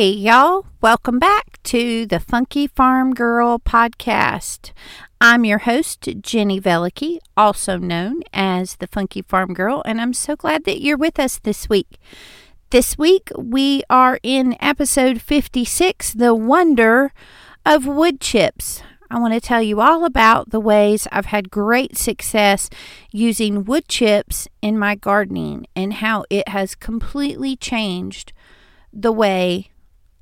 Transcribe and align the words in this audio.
Hey, 0.00 0.12
y'all, 0.12 0.64
welcome 0.80 1.18
back 1.18 1.62
to 1.64 2.06
the 2.06 2.20
Funky 2.20 2.66
Farm 2.66 3.12
Girl 3.12 3.58
podcast. 3.58 4.72
I'm 5.20 5.44
your 5.44 5.58
host, 5.58 6.08
Jenny 6.22 6.58
Velicky, 6.58 7.18
also 7.36 7.76
known 7.76 8.22
as 8.32 8.76
the 8.76 8.86
Funky 8.86 9.20
Farm 9.20 9.52
Girl, 9.52 9.82
and 9.84 10.00
I'm 10.00 10.14
so 10.14 10.36
glad 10.36 10.64
that 10.64 10.80
you're 10.80 10.96
with 10.96 11.20
us 11.20 11.38
this 11.38 11.68
week. 11.68 11.98
This 12.70 12.96
week, 12.96 13.30
we 13.36 13.82
are 13.90 14.18
in 14.22 14.56
episode 14.58 15.20
56 15.20 16.14
The 16.14 16.34
Wonder 16.34 17.12
of 17.66 17.86
Wood 17.86 18.22
Chips. 18.22 18.80
I 19.10 19.18
want 19.18 19.34
to 19.34 19.40
tell 19.40 19.60
you 19.60 19.82
all 19.82 20.06
about 20.06 20.48
the 20.48 20.60
ways 20.60 21.08
I've 21.12 21.26
had 21.26 21.50
great 21.50 21.98
success 21.98 22.70
using 23.12 23.66
wood 23.66 23.86
chips 23.86 24.48
in 24.62 24.78
my 24.78 24.94
gardening 24.94 25.66
and 25.76 25.92
how 25.92 26.24
it 26.30 26.48
has 26.48 26.74
completely 26.74 27.54
changed 27.54 28.32
the 28.94 29.12
way 29.12 29.70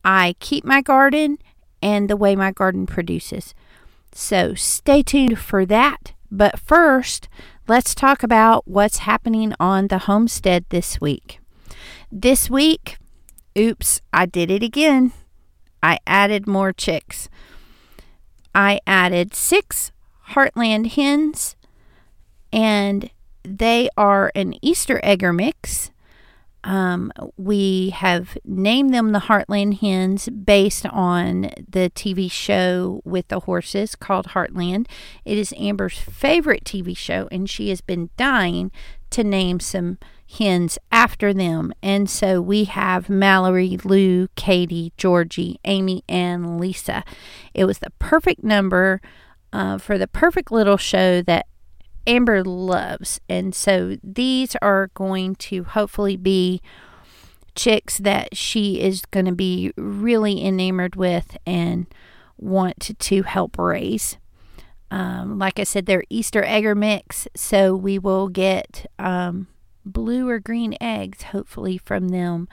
I 0.05 0.35
keep 0.41 0.65
my 0.65 0.81
garden 0.81 1.39
and 1.83 2.09
the 2.09 2.17
way 2.17 2.37
my 2.37 2.53
garden 2.53 2.87
produces. 2.87 3.55
So 4.13 4.55
stay 4.55 5.03
tuned 5.03 5.39
for 5.39 5.65
that. 5.67 6.13
But 6.31 6.59
first, 6.59 7.29
let's 7.67 7.95
talk 7.95 8.23
about 8.23 8.67
what's 8.67 8.99
happening 8.99 9.55
on 9.59 9.89
the 9.89 9.99
homestead 9.99 10.65
this 10.69 11.01
week. 11.01 11.41
This 12.11 12.51
week, 12.51 12.99
oops, 13.57 14.01
I 14.13 14.27
did 14.27 14.51
it 14.51 14.63
again. 14.63 15.13
I 15.83 15.99
added 16.07 16.47
more 16.47 16.73
chicks. 16.73 17.29
I 18.55 18.81
added 18.87 19.35
six 19.35 19.93
Heartland 20.31 20.93
hens, 20.93 21.57
and 22.53 23.11
they 23.43 23.89
are 23.97 24.33
an 24.35 24.55
Easter 24.63 25.01
egger 25.03 25.33
mix 25.33 25.91
um, 26.65 27.13
we 27.37 27.91
have 27.91 28.37
named 28.45 28.93
them 28.93 29.13
the 29.13 29.21
Heartland 29.21 29.79
Hens 29.81 30.29
based 30.29 30.87
on 30.87 31.51
the 31.69 31.91
TV 31.95 32.31
show 32.31 33.01
with 33.05 33.29
the 33.29 33.41
horses 33.41 33.95
called 33.95 34.29
Heartland. 34.29 34.87
It 35.25 35.39
is 35.39 35.55
Amber's 35.57 35.99
favorite 35.99 36.65
TV 36.65 36.97
show, 36.97 37.29
and 37.31 37.49
she 37.49 37.69
has 37.69 37.81
been 37.81 38.11
dying 38.17 38.73
to 39.11 39.25
name 39.25 39.61
some 39.61 39.99
hens 40.39 40.79
after 40.93 41.33
them. 41.33 41.73
And 41.83 42.11
so 42.11 42.41
we 42.41 42.65
have 42.65 43.09
Mallory, 43.09 43.79
Lou, 43.85 44.29
Katie, 44.37 44.93
Georgie, 44.97 45.59
Amy, 45.65 46.05
and 46.09 46.61
Lisa. 46.61 47.05
It 47.55 47.65
was 47.65 47.79
the 47.79 47.93
perfect 47.99 48.45
number 48.45 49.01
uh, 49.53 49.79
for 49.79 49.97
the 49.97 50.09
perfect 50.09 50.53
little 50.53 50.77
show 50.77 51.23
that 51.23 51.47
Amber 52.07 52.43
loves. 52.45 53.21
And 53.29 53.55
so 53.55 53.97
these 54.03 54.57
are 54.63 54.91
going 54.95 55.35
to 55.37 55.65
hopefully 55.65 56.17
be 56.17 56.61
chicks 57.55 57.99
that 57.99 58.37
she 58.37 58.81
is 58.81 59.03
going 59.07 59.27
to 59.27 59.33
be 59.33 59.73
really 59.77 60.45
enamored 60.45 60.97
with 60.97 61.37
and 61.47 61.87
want 62.37 62.99
to 62.99 63.23
help 63.23 63.59
raise. 63.59 64.17
Um, 64.91 65.39
like 65.39 65.59
I 65.59 65.65
said, 65.65 65.87
they're 65.87 66.05
Easter 66.09 66.43
egger 66.45 66.75
mix, 66.75 67.29
so 67.35 67.75
we 67.75 67.99
will 67.99 68.29
get 68.29 68.87
um, 68.99 69.49
blue 69.85 70.29
or 70.29 70.39
green 70.39 70.77
eggs 70.81 71.25
hopefully 71.25 71.79
from 71.79 72.09
them 72.09 72.49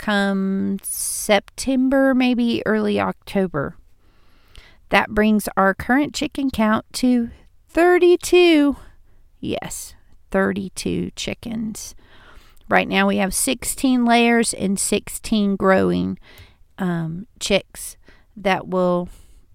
come 0.00 0.78
September, 0.82 2.14
maybe 2.14 2.62
early 2.66 2.98
October. 2.98 3.76
That 4.88 5.10
brings 5.10 5.48
our 5.56 5.74
current 5.74 6.14
chicken 6.14 6.50
count 6.50 6.86
to 6.94 7.30
32. 7.70 8.76
Yes, 9.38 9.94
32 10.32 11.12
chickens. 11.14 11.94
Right 12.68 12.88
now 12.88 13.06
we 13.06 13.18
have 13.18 13.32
16 13.32 14.04
layers 14.04 14.52
and 14.52 14.78
16 14.78 15.56
growing 15.56 16.18
um, 16.78 17.26
chicks 17.38 17.96
that 18.36 18.66
will 18.68 19.08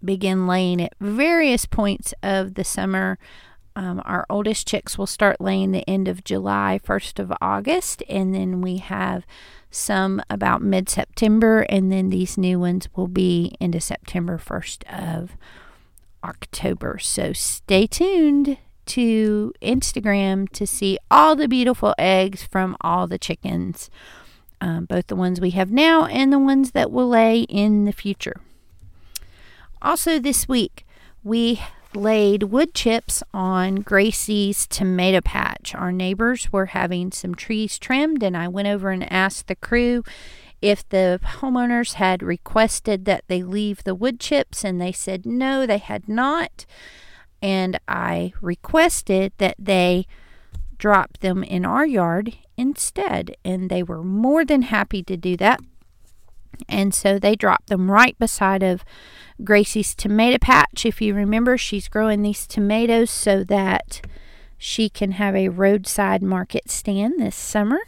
begin 0.04 0.48
laying 0.48 0.82
at 0.82 0.94
various 1.02 1.66
points 1.66 2.14
of 2.24 2.54
the 2.54 2.64
summer. 2.64 3.18
Um, 3.76 4.02
our 4.06 4.26
oldest 4.30 4.66
chicks 4.66 4.98
will 4.98 5.08
start 5.08 5.42
laying 5.42 5.72
the 5.72 5.88
end 5.90 6.08
of 6.08 6.24
July, 6.24 6.80
1st 6.86 7.20
of 7.20 7.34
August, 7.42 8.02
and 8.08 8.34
then 8.34 8.62
we 8.62 8.78
have 8.78 9.26
some 9.70 10.22
about 10.30 10.62
mid 10.62 10.88
September, 10.88 11.62
and 11.64 11.92
then 11.92 12.10
these 12.10 12.38
new 12.38 12.60
ones 12.60 12.88
will 12.96 13.10
be 13.10 13.56
into 13.60 13.82
September, 13.82 14.38
1st 14.38 14.84
of 14.88 15.36
October. 16.26 16.98
So 17.00 17.34
stay 17.34 17.86
tuned 17.88 18.58
to 18.88 19.54
Instagram 19.62 20.50
to 20.50 20.68
see 20.68 20.98
all 21.10 21.36
the 21.36 21.48
beautiful 21.48 21.94
eggs 21.98 22.44
from 22.44 22.76
all 22.82 23.08
the 23.08 23.18
chickens, 23.18 23.90
um, 24.60 24.86
both 24.86 25.08
the 25.08 25.16
ones 25.16 25.40
we 25.40 25.52
have 25.52 25.72
now 25.72 26.06
and 26.06 26.34
the 26.34 26.40
ones 26.40 26.72
that 26.72 26.92
will 26.92 27.08
lay 27.08 27.42
in 27.42 27.86
the 27.86 27.92
future. 27.92 28.42
Also, 29.82 30.20
this 30.20 30.48
week, 30.48 30.86
we 31.24 31.62
laid 31.94 32.44
wood 32.44 32.74
chips 32.74 33.24
on 33.34 33.78
Gracie's 33.78 34.68
tomato 34.68 35.22
patch. 35.22 35.74
Our 35.74 35.92
neighbors 35.92 36.52
were 36.52 36.68
having 36.68 37.12
some 37.12 37.36
trees 37.36 37.78
trimmed, 37.80 38.24
and 38.24 38.36
I 38.36 38.48
went 38.48 38.68
over 38.68 38.90
and 38.90 39.12
asked 39.12 39.48
the 39.48 39.56
crew 39.56 40.04
if 40.66 40.88
the 40.90 41.20
homeowners 41.24 41.94
had 41.94 42.24
requested 42.24 43.06
that 43.06 43.24
they 43.28 43.44
leave 43.44 43.84
the 43.84 43.96
wood 43.96 44.20
chips, 44.20 44.64
and 44.64 44.82
they 44.82 44.92
said 44.92 45.26
no, 45.26 45.66
they 45.66 45.78
had 45.78 46.10
not 46.10 46.66
and 47.46 47.80
I 47.88 48.34
requested 48.42 49.34
that 49.38 49.56
they 49.60 50.08
drop 50.80 51.20
them 51.20 51.44
in 51.44 51.64
our 51.64 51.86
yard 51.86 52.38
instead, 52.58 53.36
and 53.46 53.70
they 53.70 53.84
were 53.84 54.04
more 54.04 54.44
than 54.44 54.64
happy 54.64 55.04
to 55.04 55.16
do 55.16 55.38
that. 55.38 55.60
And 56.68 56.92
so 56.92 57.20
they 57.20 57.36
dropped 57.36 57.68
them 57.68 57.92
right 57.92 58.18
beside 58.18 58.64
of 58.64 58.84
Gracie's 59.44 59.94
tomato 59.94 60.40
patch. 60.40 60.88
If 60.88 61.02
you 61.02 61.14
remember, 61.14 61.56
she's 61.56 61.88
growing 61.88 62.24
these 62.24 62.48
tomatoes 62.48 63.12
so 63.12 63.44
that 63.44 64.02
she 64.58 64.90
can 64.90 65.12
have 65.12 65.36
a 65.36 65.50
roadside 65.50 66.24
market 66.24 66.72
stand 66.72 67.20
this 67.20 67.36
summer. 67.36 67.80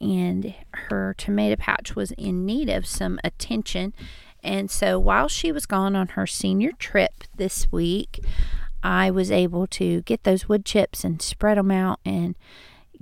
And 0.00 0.54
her 0.72 1.14
tomato 1.16 1.56
patch 1.56 1.96
was 1.96 2.12
in 2.12 2.44
need 2.44 2.68
of 2.68 2.86
some 2.86 3.18
attention. 3.24 3.94
And 4.42 4.70
so 4.70 4.98
while 4.98 5.28
she 5.28 5.50
was 5.50 5.66
gone 5.66 5.96
on 5.96 6.08
her 6.08 6.26
senior 6.26 6.72
trip 6.72 7.24
this 7.34 7.70
week, 7.72 8.20
I 8.82 9.10
was 9.10 9.32
able 9.32 9.66
to 9.68 10.02
get 10.02 10.24
those 10.24 10.48
wood 10.48 10.64
chips 10.64 11.02
and 11.02 11.20
spread 11.20 11.58
them 11.58 11.70
out 11.70 11.98
and 12.04 12.36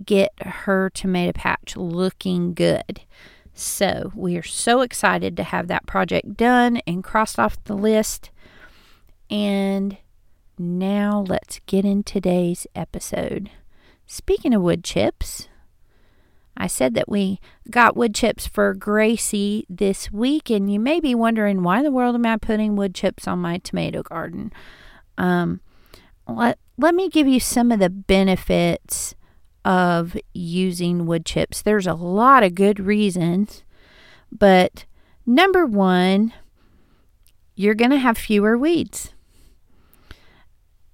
get 0.05 0.32
her 0.41 0.91
tomato 0.91 1.32
patch 1.32 1.77
looking 1.77 2.55
good. 2.55 3.03
So 3.55 4.11
we 4.15 4.37
are 4.37 4.43
so 4.43 4.81
excited 4.81 5.37
to 5.37 5.43
have 5.44 5.69
that 5.69 5.87
project 5.87 6.37
done 6.37 6.81
and 6.87 7.05
crossed 7.05 7.38
off 7.38 7.62
the 7.64 7.76
list. 7.76 8.31
And 9.31 9.99
now 10.58 11.25
let's 11.26 11.61
get 11.67 11.85
in 11.85 12.02
today's 12.02 12.67
episode. 12.75 13.50
Speaking 14.06 14.55
of 14.55 14.62
wood 14.62 14.85
chips, 14.85 15.49
I 16.56 16.67
said 16.67 16.95
that 16.95 17.09
we 17.09 17.41
got 17.71 17.97
wood 17.97 18.15
chips 18.15 18.47
for 18.47 18.75
Gracie 18.75 19.67
this 19.69 20.12
week, 20.12 20.51
and 20.51 20.73
you 20.73 20.79
may 20.79 21.01
be 21.01 21.15
wondering 21.15 21.62
why 21.62 21.79
in 21.79 21.85
the 21.85 21.91
world 21.91 22.15
am 22.15 22.27
I 22.27 22.37
putting 22.37 22.77
wood 22.77 22.95
chips 22.95 23.27
on 23.27 23.41
my 23.41 23.59
tomato 23.59 24.03
garden? 24.03 24.53
Um, 25.19 25.61
let, 26.29 26.59
let 26.79 26.95
me 26.95 27.09
give 27.09 27.27
you 27.27 27.41
some 27.41 27.73
of 27.73 27.81
the 27.81 27.91
benefits 27.91 29.15
of 29.65 30.17
using 30.33 31.06
wood 31.06 31.25
chips. 31.25 31.62
There's 31.62 31.87
a 31.87 31.95
lot 31.95 32.43
of 32.43 32.55
good 32.55 32.79
reasons, 32.79 33.65
but 34.31 34.85
number 35.27 35.67
one, 35.67 36.33
you're 37.57 37.75
going 37.75 37.91
to 37.91 37.99
have 37.99 38.19
fewer 38.19 38.59
weeds. 38.59 39.12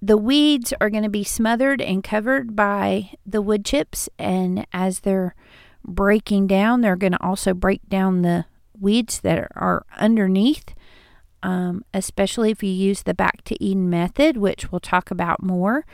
The 0.01 0.17
weeds 0.17 0.73
are 0.81 0.89
going 0.89 1.03
to 1.03 1.09
be 1.09 1.23
smothered 1.23 1.81
and 1.81 2.03
covered 2.03 2.55
by 2.55 3.11
the 3.25 3.41
wood 3.41 3.63
chips, 3.63 4.09
and 4.17 4.65
as 4.73 5.01
they're 5.01 5.35
breaking 5.83 6.47
down, 6.47 6.81
they're 6.81 6.95
going 6.95 7.13
to 7.13 7.23
also 7.23 7.53
break 7.53 7.87
down 7.89 8.21
the 8.21 8.45
weeds 8.79 9.19
that 9.21 9.47
are 9.55 9.85
underneath, 9.97 10.73
um, 11.43 11.83
especially 11.93 12.51
if 12.51 12.63
you 12.63 12.69
use 12.69 13.03
the 13.03 13.13
back 13.13 13.43
to 13.45 13.63
Eden 13.63 13.89
method, 13.89 14.37
which 14.37 14.71
we'll 14.71 14.79
talk 14.79 15.11
about 15.11 15.43
more 15.43 15.85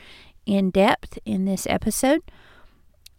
in 0.46 0.70
depth 0.70 1.18
in 1.24 1.44
this 1.44 1.66
episode. 1.68 2.22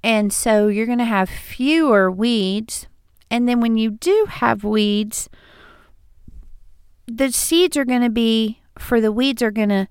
And 0.03 0.31
so 0.31 0.67
you're 0.67 0.85
going 0.85 0.97
to 0.99 1.05
have 1.05 1.29
fewer 1.29 2.09
weeds. 2.09 2.87
And 3.29 3.47
then 3.47 3.59
when 3.59 3.77
you 3.77 3.91
do 3.91 4.27
have 4.29 4.63
weeds, 4.63 5.29
the 7.05 7.31
seeds 7.31 7.77
are 7.77 7.85
going 7.85 8.01
to 8.01 8.09
be, 8.09 8.61
for 8.77 9.01
the 9.01 9.11
weeds, 9.11 9.41
are 9.41 9.51
going 9.51 9.69
to 9.69 9.87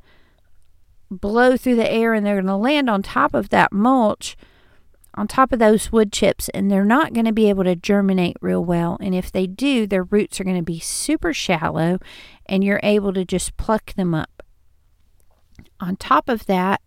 blow 1.10 1.56
through 1.56 1.76
the 1.76 1.90
air 1.90 2.14
and 2.14 2.24
they're 2.24 2.36
going 2.36 2.46
to 2.46 2.56
land 2.56 2.90
on 2.90 3.02
top 3.02 3.34
of 3.34 3.48
that 3.50 3.72
mulch, 3.72 4.36
on 5.18 5.26
top 5.26 5.52
of 5.52 5.58
those 5.58 5.90
wood 5.90 6.12
chips, 6.12 6.48
and 6.50 6.70
they're 6.70 6.84
not 6.84 7.12
going 7.12 7.26
to 7.26 7.32
be 7.32 7.48
able 7.48 7.64
to 7.64 7.74
germinate 7.74 8.36
real 8.40 8.64
well. 8.64 8.96
And 9.00 9.14
if 9.14 9.32
they 9.32 9.48
do, 9.48 9.84
their 9.84 10.04
roots 10.04 10.40
are 10.40 10.44
going 10.44 10.56
to 10.56 10.62
be 10.62 10.78
super 10.78 11.34
shallow 11.34 11.98
and 12.46 12.62
you're 12.62 12.80
able 12.84 13.12
to 13.12 13.24
just 13.24 13.56
pluck 13.56 13.94
them 13.94 14.14
up. 14.14 14.42
On 15.80 15.96
top 15.96 16.28
of 16.28 16.46
that, 16.46 16.80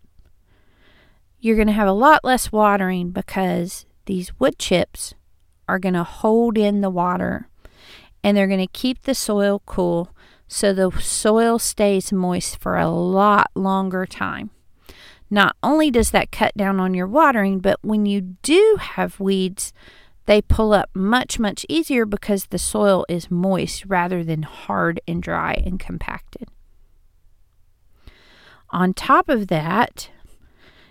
you're 1.40 1.56
going 1.56 1.68
to 1.68 1.74
have 1.74 1.88
a 1.88 1.92
lot 1.92 2.24
less 2.24 2.50
watering 2.50 3.10
because 3.10 3.84
these 4.06 4.38
wood 4.40 4.58
chips 4.58 5.14
are 5.68 5.78
going 5.78 5.94
to 5.94 6.04
hold 6.04 6.56
in 6.56 6.80
the 6.80 6.90
water 6.90 7.48
and 8.24 8.34
they're 8.34 8.46
going 8.46 8.58
to 8.60 8.66
keep 8.66 9.02
the 9.02 9.14
soil 9.14 9.60
cool 9.66 10.10
so 10.48 10.72
the 10.72 10.90
soil 11.00 11.58
stays 11.58 12.12
moist 12.12 12.58
for 12.58 12.76
a 12.78 12.88
lot 12.88 13.50
longer 13.54 14.06
time. 14.06 14.50
Not 15.32 15.56
only 15.62 15.90
does 15.90 16.10
that 16.10 16.30
cut 16.30 16.54
down 16.58 16.78
on 16.78 16.92
your 16.92 17.06
watering, 17.06 17.60
but 17.60 17.78
when 17.80 18.04
you 18.04 18.20
do 18.42 18.76
have 18.78 19.18
weeds, 19.18 19.72
they 20.26 20.42
pull 20.42 20.74
up 20.74 20.90
much, 20.92 21.38
much 21.38 21.64
easier 21.70 22.04
because 22.04 22.44
the 22.44 22.58
soil 22.58 23.06
is 23.08 23.30
moist 23.30 23.86
rather 23.86 24.22
than 24.22 24.42
hard 24.42 25.00
and 25.08 25.22
dry 25.22 25.54
and 25.64 25.80
compacted. 25.80 26.50
On 28.68 28.92
top 28.92 29.30
of 29.30 29.46
that, 29.46 30.10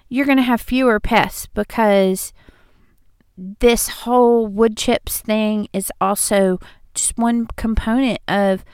you're 0.09 0.25
going 0.25 0.39
to 0.39 0.41
have 0.41 0.59
fewer 0.59 0.99
pests 0.99 1.47
because 1.53 2.33
this 3.37 3.89
whole 3.89 4.47
wood 4.47 4.75
chips 4.75 5.21
thing 5.21 5.67
is 5.71 5.91
also 6.01 6.59
just 6.95 7.15
one 7.15 7.45
component 7.57 8.17
of 8.27 8.65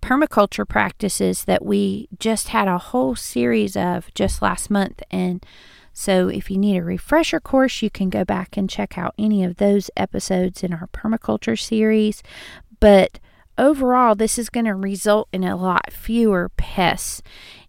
permaculture 0.00 0.66
practices 0.66 1.44
that 1.44 1.64
we 1.64 2.08
just 2.18 2.48
had 2.48 2.68
a 2.68 2.78
whole 2.78 3.14
series 3.14 3.76
of 3.76 4.12
just 4.14 4.42
last 4.42 4.70
month. 4.70 5.02
And 5.10 5.44
so, 5.92 6.28
if 6.28 6.50
you 6.50 6.58
need 6.58 6.78
a 6.78 6.84
refresher 6.84 7.40
course, 7.40 7.82
you 7.82 7.90
can 7.90 8.10
go 8.10 8.24
back 8.24 8.56
and 8.56 8.70
check 8.70 8.96
out 8.96 9.14
any 9.18 9.44
of 9.44 9.56
those 9.56 9.90
episodes 9.96 10.62
in 10.62 10.72
our 10.72 10.88
permaculture 10.92 11.58
series. 11.58 12.22
But 12.78 13.18
overall, 13.58 14.14
this 14.14 14.38
is 14.38 14.50
going 14.50 14.66
to 14.66 14.74
result 14.74 15.28
in 15.32 15.44
a 15.44 15.56
lot 15.56 15.92
fewer 15.92 16.50
pests 16.56 17.22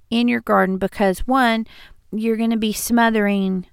in 0.09 0.27
your 0.27 0.41
garden 0.41 0.77
because, 0.77 1.27
one, 1.27 1.65
you're 2.11 2.37
going 2.37 2.51
to 2.51 2.57
be 2.57 2.73
smothering 2.73 3.65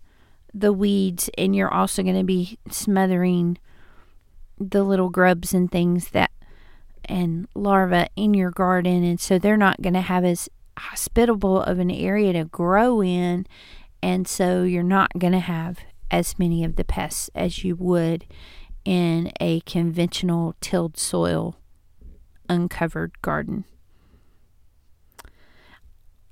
the 0.55 0.73
weeds 0.73 1.29
and 1.37 1.55
you're 1.55 1.73
also 1.73 2.03
going 2.03 2.17
to 2.17 2.25
be 2.25 2.59
smothering 2.71 3.59
the 4.59 4.83
little 4.83 5.11
grubs 5.11 5.55
and 5.55 5.71
things 5.71 6.11
that 6.11 6.31
and 7.09 7.49
larvae 7.55 8.09
in 8.17 8.35
your 8.35 8.51
garden, 8.51 9.05
and 9.05 9.21
so 9.21 9.39
they're 9.39 9.57
not 9.57 9.83
going 9.83 9.95
to 9.95 10.01
have 10.01 10.25
as 10.25 10.49
hospitable 10.79 11.61
of 11.63 11.79
an 11.79 11.91
area 11.91 12.33
to 12.33 12.45
grow 12.45 13.03
in, 13.03 13.47
and 14.03 14.29
so 14.29 14.63
you're 14.63 14.83
not 14.83 15.19
going 15.19 15.33
to 15.33 15.39
have 15.39 15.79
as 16.11 16.39
many 16.39 16.65
of 16.65 16.77
the 16.77 16.85
pests 16.85 17.31
as 17.35 17.65
you 17.65 17.77
would 17.77 18.25
in 18.85 19.31
a 19.41 19.61
conventional 19.61 20.55
tilled 20.61 20.97
soil 20.97 21.57
uncovered 22.49 23.21
garden. 23.21 23.65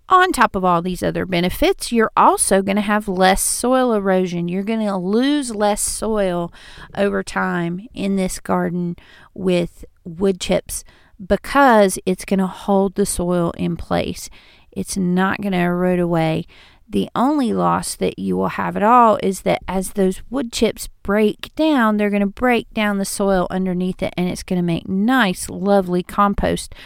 On 0.09 0.31
top 0.31 0.55
of 0.55 0.65
all 0.65 0.83
these 0.83 1.03
other 1.03 1.27
benefits, 1.27 1.91
you're 1.91 2.13
also 2.17 2.63
going 2.63 2.77
to 2.77 2.83
have 2.83 3.09
less 3.09 3.43
soil 3.43 3.93
erosion. 3.93 4.49
You're 4.49 4.63
going 4.63 4.87
to 4.87 4.97
lose 4.97 5.53
less 5.53 5.81
soil 5.81 6.53
over 6.97 7.25
time 7.25 7.89
in 7.93 8.15
this 8.15 8.39
garden 8.39 8.95
with 9.35 9.85
wood 10.05 10.41
chips 10.41 10.85
because 11.25 11.99
it's 12.07 12.25
going 12.25 12.39
to 12.39 12.47
hold 12.47 12.95
the 12.95 13.07
soil 13.07 13.51
in 13.57 13.77
place. 13.77 14.31
It's 14.71 14.97
not 14.97 15.41
going 15.41 15.53
to 15.53 15.59
erode 15.59 15.99
away. 15.99 16.47
The 16.89 17.09
only 17.17 17.53
loss 17.53 17.97
that 17.97 18.17
you 18.17 18.37
will 18.37 18.51
have 18.51 18.77
at 18.77 18.83
all 18.85 19.19
is 19.23 19.41
that 19.41 19.63
as 19.67 19.93
those 19.93 20.23
wood 20.31 20.53
chips 20.53 20.89
break 21.03 21.53
down, 21.57 21.97
they're 21.97 22.11
going 22.11 22.21
to 22.21 22.27
break 22.27 22.73
down 22.73 22.99
the 22.99 23.05
soil 23.05 23.49
underneath 23.51 24.05
it 24.05 24.15
and 24.17 24.29
it's 24.29 24.45
going 24.45 24.59
to 24.59 24.63
make 24.63 24.89
nice, 24.89 25.51
lovely 25.51 26.05
compost. 26.05 26.77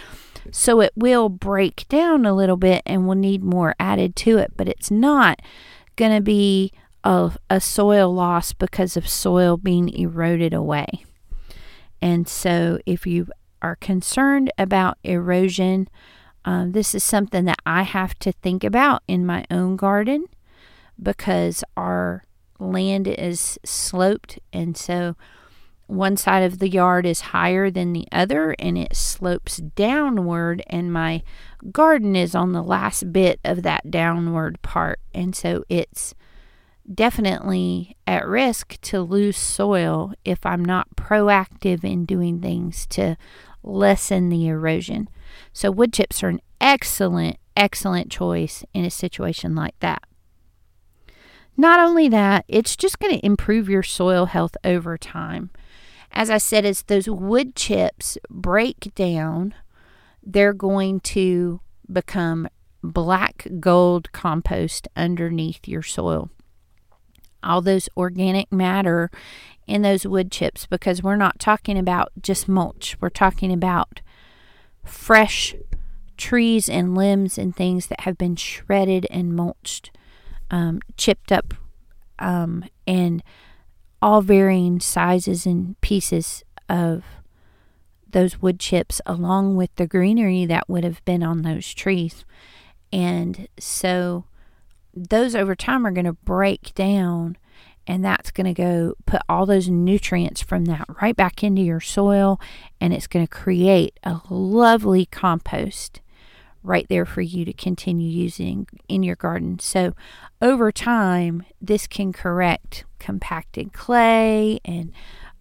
So 0.50 0.80
it 0.80 0.92
will 0.96 1.28
break 1.28 1.86
down 1.88 2.26
a 2.26 2.34
little 2.34 2.56
bit 2.56 2.82
and 2.86 3.06
will 3.06 3.14
need 3.14 3.42
more 3.42 3.74
added 3.78 4.16
to 4.16 4.38
it, 4.38 4.52
but 4.56 4.68
it's 4.68 4.90
not 4.90 5.40
going 5.96 6.14
to 6.14 6.20
be 6.20 6.72
a, 7.04 7.32
a 7.48 7.60
soil 7.60 8.12
loss 8.12 8.52
because 8.52 8.96
of 8.96 9.08
soil 9.08 9.56
being 9.56 9.88
eroded 9.88 10.54
away. 10.54 11.04
And 12.02 12.26
so, 12.26 12.78
if 12.86 13.06
you 13.06 13.28
are 13.60 13.76
concerned 13.76 14.50
about 14.56 14.98
erosion, 15.04 15.88
um, 16.44 16.72
this 16.72 16.94
is 16.94 17.04
something 17.04 17.44
that 17.44 17.58
I 17.66 17.82
have 17.82 18.18
to 18.20 18.32
think 18.32 18.64
about 18.64 19.02
in 19.06 19.26
my 19.26 19.44
own 19.50 19.76
garden 19.76 20.24
because 21.02 21.62
our 21.76 22.24
land 22.58 23.06
is 23.06 23.58
sloped, 23.64 24.38
and 24.52 24.76
so 24.76 25.16
one 25.90 26.16
side 26.16 26.42
of 26.42 26.58
the 26.58 26.68
yard 26.68 27.04
is 27.04 27.20
higher 27.20 27.70
than 27.70 27.92
the 27.92 28.06
other 28.12 28.54
and 28.58 28.78
it 28.78 28.94
slopes 28.94 29.56
downward, 29.58 30.62
and 30.68 30.92
my 30.92 31.22
garden 31.72 32.16
is 32.16 32.34
on 32.34 32.52
the 32.52 32.62
last 32.62 33.12
bit 33.12 33.40
of 33.44 33.62
that 33.62 33.90
downward 33.90 34.60
part, 34.62 35.00
and 35.14 35.34
so 35.34 35.64
it's 35.68 36.14
definitely 36.92 37.96
at 38.06 38.26
risk 38.26 38.80
to 38.80 39.00
lose 39.00 39.36
soil 39.36 40.12
if 40.24 40.44
I'm 40.44 40.64
not 40.64 40.96
proactive 40.96 41.84
in 41.84 42.04
doing 42.04 42.40
things 42.40 42.86
to 42.88 43.16
lessen 43.62 44.28
the 44.28 44.48
erosion. 44.48 45.08
So, 45.52 45.70
wood 45.70 45.92
chips 45.92 46.22
are 46.22 46.28
an 46.28 46.40
excellent, 46.60 47.36
excellent 47.56 48.10
choice 48.10 48.64
in 48.74 48.84
a 48.84 48.90
situation 48.90 49.54
like 49.54 49.78
that. 49.80 50.02
Not 51.56 51.78
only 51.78 52.08
that, 52.08 52.44
it's 52.48 52.76
just 52.76 52.98
going 52.98 53.18
to 53.18 53.26
improve 53.26 53.68
your 53.68 53.82
soil 53.82 54.26
health 54.26 54.56
over 54.64 54.96
time. 54.96 55.50
As 56.12 56.30
I 56.30 56.38
said, 56.38 56.64
as 56.64 56.82
those 56.82 57.08
wood 57.08 57.54
chips 57.54 58.18
break 58.28 58.92
down, 58.94 59.54
they're 60.22 60.52
going 60.52 61.00
to 61.00 61.60
become 61.90 62.48
black 62.82 63.46
gold 63.60 64.10
compost 64.12 64.88
underneath 64.96 65.68
your 65.68 65.82
soil 65.82 66.30
all 67.42 67.60
those 67.60 67.88
organic 67.96 68.52
matter 68.52 69.10
in 69.66 69.82
those 69.82 70.06
wood 70.06 70.30
chips 70.30 70.66
because 70.66 71.02
we're 71.02 71.16
not 71.16 71.38
talking 71.38 71.78
about 71.78 72.10
just 72.20 72.48
mulch. 72.48 72.96
We're 73.00 73.08
talking 73.08 73.52
about 73.52 74.00
fresh 74.84 75.54
trees 76.16 76.68
and 76.68 76.94
limbs 76.94 77.38
and 77.38 77.54
things 77.54 77.86
that 77.86 78.00
have 78.00 78.18
been 78.18 78.36
shredded 78.36 79.06
and 79.10 79.34
mulched, 79.34 79.90
um, 80.50 80.80
chipped 80.96 81.32
up, 81.32 81.54
um, 82.18 82.64
and 82.86 83.22
all 84.02 84.22
varying 84.22 84.80
sizes 84.80 85.46
and 85.46 85.80
pieces 85.80 86.44
of 86.68 87.04
those 88.08 88.42
wood 88.42 88.58
chips 88.58 89.00
along 89.06 89.56
with 89.56 89.74
the 89.76 89.86
greenery 89.86 90.44
that 90.46 90.68
would 90.68 90.84
have 90.84 91.04
been 91.04 91.22
on 91.22 91.42
those 91.42 91.72
trees. 91.72 92.24
And 92.92 93.48
so 93.58 94.24
those 94.94 95.34
over 95.34 95.54
time 95.54 95.86
are 95.86 95.92
going 95.92 96.06
to 96.06 96.12
break 96.12 96.74
down 96.74 97.36
and 97.86 98.04
that's 98.04 98.30
going 98.30 98.46
to 98.46 98.54
go 98.54 98.94
put 99.06 99.22
all 99.28 99.46
those 99.46 99.68
nutrients 99.68 100.40
from 100.40 100.66
that 100.66 100.84
right 101.00 101.16
back 101.16 101.42
into 101.42 101.62
your 101.62 101.80
soil 101.80 102.40
and 102.80 102.92
it's 102.92 103.06
going 103.06 103.26
to 103.26 103.30
create 103.30 103.98
a 104.02 104.20
lovely 104.28 105.06
compost 105.06 106.00
right 106.62 106.86
there 106.88 107.06
for 107.06 107.20
you 107.20 107.44
to 107.44 107.52
continue 107.52 108.08
using 108.08 108.66
in 108.88 109.02
your 109.02 109.16
garden. 109.16 109.58
So, 109.58 109.94
over 110.42 110.70
time, 110.70 111.44
this 111.60 111.86
can 111.86 112.12
correct 112.12 112.84
compacted 112.98 113.72
clay 113.72 114.60
and 114.64 114.92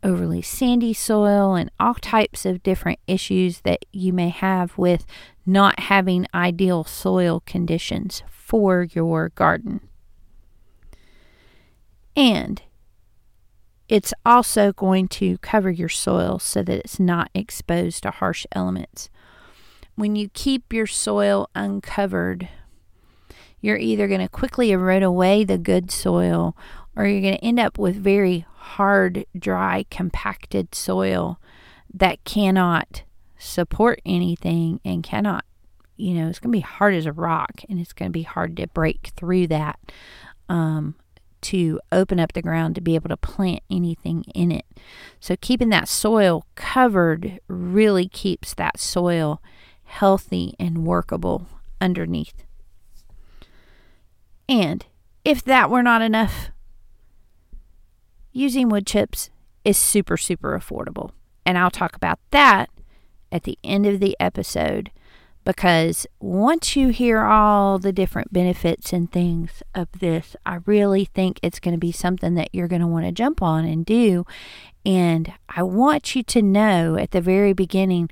overly 0.03 0.41
sandy 0.41 0.93
soil 0.93 1.55
and 1.55 1.69
all 1.79 1.93
types 1.95 2.45
of 2.45 2.63
different 2.63 2.99
issues 3.05 3.61
that 3.61 3.85
you 3.91 4.13
may 4.13 4.29
have 4.29 4.77
with 4.77 5.05
not 5.45 5.79
having 5.81 6.25
ideal 6.33 6.83
soil 6.83 7.41
conditions 7.45 8.23
for 8.29 8.83
your 8.83 9.29
garden. 9.29 9.81
And 12.15 12.61
it's 13.87 14.13
also 14.25 14.71
going 14.73 15.07
to 15.07 15.37
cover 15.39 15.71
your 15.71 15.89
soil 15.89 16.37
so 16.39 16.61
that 16.63 16.77
it's 16.77 16.99
not 16.99 17.29
exposed 17.33 18.03
to 18.03 18.11
harsh 18.11 18.45
elements. 18.51 19.09
When 19.99 20.15
you 20.15 20.29
keep 20.29 20.71
your 20.71 20.87
soil 20.87 21.49
uncovered, 21.53 22.47
you're 23.59 23.75
either 23.75 24.07
going 24.07 24.21
to 24.21 24.29
quickly 24.29 24.71
erode 24.71 25.03
away 25.03 25.43
the 25.43 25.57
good 25.57 25.91
soil 25.91 26.55
or 26.95 27.05
you're 27.05 27.19
going 27.19 27.35
to 27.35 27.43
end 27.43 27.59
up 27.59 27.77
with 27.77 27.97
very 27.97 28.45
hard, 28.55 29.25
dry, 29.37 29.83
compacted 29.91 30.73
soil 30.73 31.37
that 31.93 32.23
cannot 32.23 33.03
support 33.37 34.01
anything 34.05 34.79
and 34.85 35.03
cannot, 35.03 35.43
you 35.97 36.13
know, 36.13 36.29
it's 36.29 36.39
going 36.39 36.53
to 36.53 36.57
be 36.57 36.61
hard 36.61 36.93
as 36.93 37.05
a 37.05 37.11
rock 37.11 37.65
and 37.67 37.77
it's 37.77 37.91
going 37.91 38.09
to 38.09 38.17
be 38.17 38.23
hard 38.23 38.55
to 38.55 38.67
break 38.67 39.11
through 39.17 39.47
that 39.47 39.79
um, 40.47 40.95
to 41.41 41.77
open 41.91 42.21
up 42.21 42.31
the 42.31 42.41
ground 42.41 42.75
to 42.75 42.81
be 42.81 42.95
able 42.95 43.09
to 43.09 43.17
plant 43.17 43.63
anything 43.69 44.23
in 44.33 44.49
it. 44.49 44.65
So, 45.19 45.35
keeping 45.35 45.67
that 45.71 45.89
soil 45.89 46.45
covered 46.55 47.41
really 47.49 48.07
keeps 48.07 48.53
that 48.53 48.79
soil 48.79 49.41
healthy 49.89 50.55
and 50.59 50.85
workable 50.85 51.47
underneath. 51.81 52.43
And 54.47 54.85
if 55.25 55.43
that 55.43 55.69
were 55.69 55.83
not 55.83 56.01
enough, 56.01 56.51
using 58.31 58.69
wood 58.69 58.87
chips 58.87 59.29
is 59.65 59.77
super, 59.77 60.15
super 60.15 60.57
affordable. 60.57 61.11
And 61.45 61.57
I'll 61.57 61.71
talk 61.71 61.95
about 61.95 62.19
that 62.31 62.69
at 63.31 63.43
the 63.43 63.57
end 63.63 63.85
of 63.85 63.99
the 63.99 64.15
episode 64.19 64.91
because 65.43 66.05
once 66.19 66.75
you 66.75 66.89
hear 66.89 67.21
all 67.21 67.79
the 67.79 67.91
different 67.91 68.31
benefits 68.31 68.93
and 68.93 69.11
things 69.11 69.63
of 69.73 69.87
this, 69.99 70.35
I 70.45 70.59
really 70.65 71.05
think 71.05 71.39
it's 71.41 71.59
going 71.59 71.73
to 71.73 71.79
be 71.79 71.91
something 71.91 72.35
that 72.35 72.49
you're 72.53 72.67
going 72.67 72.81
to 72.81 72.87
want 72.87 73.05
to 73.05 73.11
jump 73.11 73.41
on 73.41 73.65
and 73.65 73.85
do. 73.85 74.25
And 74.85 75.33
I 75.49 75.63
want 75.63 76.15
you 76.15 76.23
to 76.23 76.41
know 76.41 76.95
at 76.95 77.11
the 77.11 77.21
very 77.21 77.53
beginning 77.53 78.09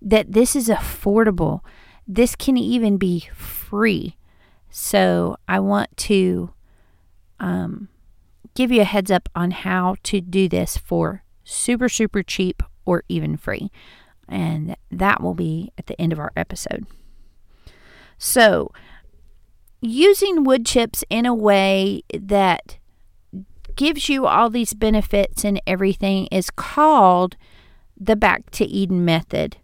that 0.00 0.32
this 0.32 0.54
is 0.54 0.68
affordable. 0.68 1.60
This 2.06 2.34
can 2.36 2.56
even 2.56 2.96
be 2.96 3.28
free. 3.34 4.16
So 4.70 5.36
I 5.46 5.60
want 5.60 5.96
to 5.98 6.50
um, 7.40 7.88
give 8.54 8.70
you 8.70 8.80
a 8.80 8.84
heads 8.84 9.10
up 9.10 9.28
on 9.34 9.50
how 9.50 9.96
to 10.04 10.20
do 10.20 10.48
this 10.48 10.76
for 10.76 11.22
super, 11.44 11.88
super 11.88 12.22
cheap 12.22 12.62
or 12.84 13.04
even 13.08 13.36
free. 13.36 13.70
And 14.28 14.76
that 14.90 15.22
will 15.22 15.34
be 15.34 15.72
at 15.78 15.86
the 15.86 15.98
end 16.00 16.12
of 16.12 16.18
our 16.18 16.32
episode. 16.36 16.86
So, 18.18 18.72
using 19.80 20.44
wood 20.44 20.66
chips 20.66 21.04
in 21.08 21.24
a 21.24 21.34
way 21.34 22.02
that 22.12 22.78
gives 23.76 24.08
you 24.08 24.26
all 24.26 24.50
these 24.50 24.74
benefits 24.74 25.44
and 25.44 25.62
everything 25.66 26.26
is 26.26 26.50
called 26.50 27.36
the 27.96 28.16
back 28.16 28.50
to 28.50 28.64
Eden 28.64 29.04
method. 29.04 29.56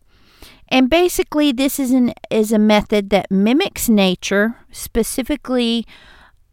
And 0.75 0.91
basically 0.91 1.53
this 1.53 1.79
is 1.79 1.93
an 1.93 2.15
is 2.33 2.51
a 2.51 2.59
method 2.59 3.11
that 3.11 3.31
mimics 3.31 3.89
nature, 3.89 4.57
specifically 4.73 5.87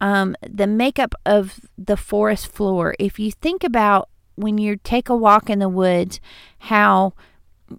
um, 0.00 0.36
the 0.48 0.68
makeup 0.68 1.16
of 1.26 1.58
the 1.76 1.96
forest 1.96 2.46
floor. 2.46 2.94
If 3.00 3.18
you 3.18 3.32
think 3.32 3.64
about 3.64 4.08
when 4.36 4.58
you 4.58 4.76
take 4.76 5.08
a 5.08 5.16
walk 5.16 5.50
in 5.50 5.58
the 5.58 5.68
woods, 5.68 6.20
how 6.60 7.14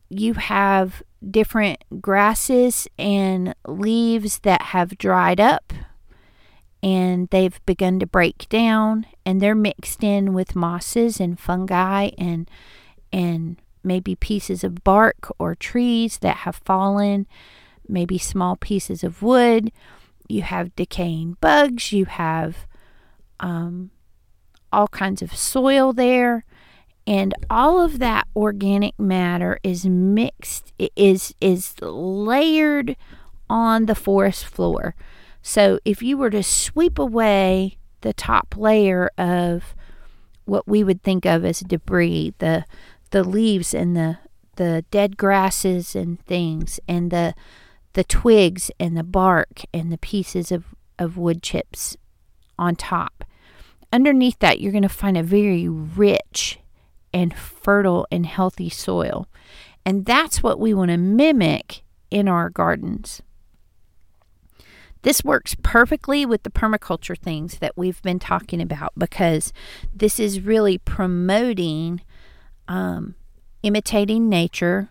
you 0.09 0.33
have 0.33 1.01
different 1.31 1.81
grasses 2.01 2.89
and 2.99 3.55
leaves 3.65 4.39
that 4.39 4.63
have 4.63 4.97
dried 4.97 5.39
up 5.39 5.71
and 6.81 7.29
they've 7.29 7.65
begun 7.65 8.01
to 8.01 8.05
break 8.05 8.49
down 8.49 9.05
and 9.25 9.39
they're 9.39 9.55
mixed 9.55 10.03
in 10.03 10.33
with 10.33 10.57
mosses 10.57 11.21
and 11.21 11.39
fungi 11.39 12.09
and 12.17 12.51
and 13.13 13.61
maybe 13.83 14.15
pieces 14.15 14.63
of 14.63 14.83
bark 14.83 15.31
or 15.39 15.55
trees 15.55 16.19
that 16.19 16.37
have 16.37 16.55
fallen 16.57 17.27
maybe 17.87 18.17
small 18.17 18.55
pieces 18.55 19.03
of 19.03 19.21
wood. 19.21 19.71
You 20.27 20.41
have 20.43 20.75
decaying 20.75 21.37
bugs. 21.41 21.91
You 21.91 22.05
have 22.05 22.67
um, 23.39 23.91
all 24.71 24.87
kinds 24.87 25.21
of 25.21 25.35
soil 25.35 25.93
there. 25.93 26.45
And 27.05 27.33
all 27.49 27.81
of 27.81 27.99
that 27.99 28.27
organic 28.35 28.97
matter 28.97 29.59
is 29.61 29.85
mixed 29.85 30.71
is 30.95 31.35
is 31.41 31.75
layered 31.81 32.95
on 33.49 33.87
the 33.87 33.95
forest 33.95 34.45
floor. 34.45 34.95
So 35.41 35.79
if 35.83 36.01
you 36.01 36.17
were 36.17 36.29
to 36.29 36.41
sweep 36.41 36.97
away 36.97 37.77
the 38.01 38.13
top 38.13 38.55
layer 38.57 39.09
of 39.17 39.75
what 40.45 40.67
we 40.67 40.83
would 40.83 41.03
think 41.03 41.25
of 41.25 41.43
as 41.43 41.59
debris 41.59 42.33
the 42.37 42.65
the 43.13 43.23
leaves 43.23 43.73
and 43.73 43.95
the 43.95 44.17
the 44.55 44.85
dead 44.91 45.17
grasses 45.17 45.95
and 45.95 46.19
things 46.25 46.79
and 46.87 47.09
the 47.09 47.33
the 47.93 48.03
twigs 48.03 48.69
and 48.79 48.97
the 48.97 49.03
bark 49.03 49.61
and 49.73 49.91
the 49.91 49.97
pieces 49.97 50.51
of, 50.51 50.65
of 50.99 51.17
wood 51.17 51.41
chips 51.41 51.95
on 52.57 52.75
top 52.75 53.23
underneath 53.93 54.39
that 54.39 54.59
you're 54.59 54.71
going 54.71 54.81
to 54.81 54.89
find 54.89 55.15
a 55.15 55.23
very 55.23 55.69
rich 55.69 56.59
and 57.13 57.33
fertile 57.35 58.07
and 58.11 58.25
healthy 58.25 58.67
soil. 58.67 59.27
And 59.85 60.05
that's 60.05 60.41
what 60.41 60.59
we 60.59 60.73
want 60.73 60.89
to 60.89 60.97
mimic 60.97 61.83
in 62.09 62.27
our 62.27 62.49
gardens. 62.49 63.21
This 65.03 65.23
works 65.23 65.55
perfectly 65.61 66.25
with 66.25 66.43
the 66.43 66.49
permaculture 66.49 67.17
things 67.17 67.59
that 67.59 67.77
we've 67.77 68.01
been 68.01 68.19
talking 68.19 68.61
about 68.61 68.93
because 68.97 69.53
this 69.93 70.19
is 70.19 70.41
really 70.41 70.79
promoting 70.79 72.01
um, 72.67 73.15
imitating 73.61 74.29
nature 74.29 74.89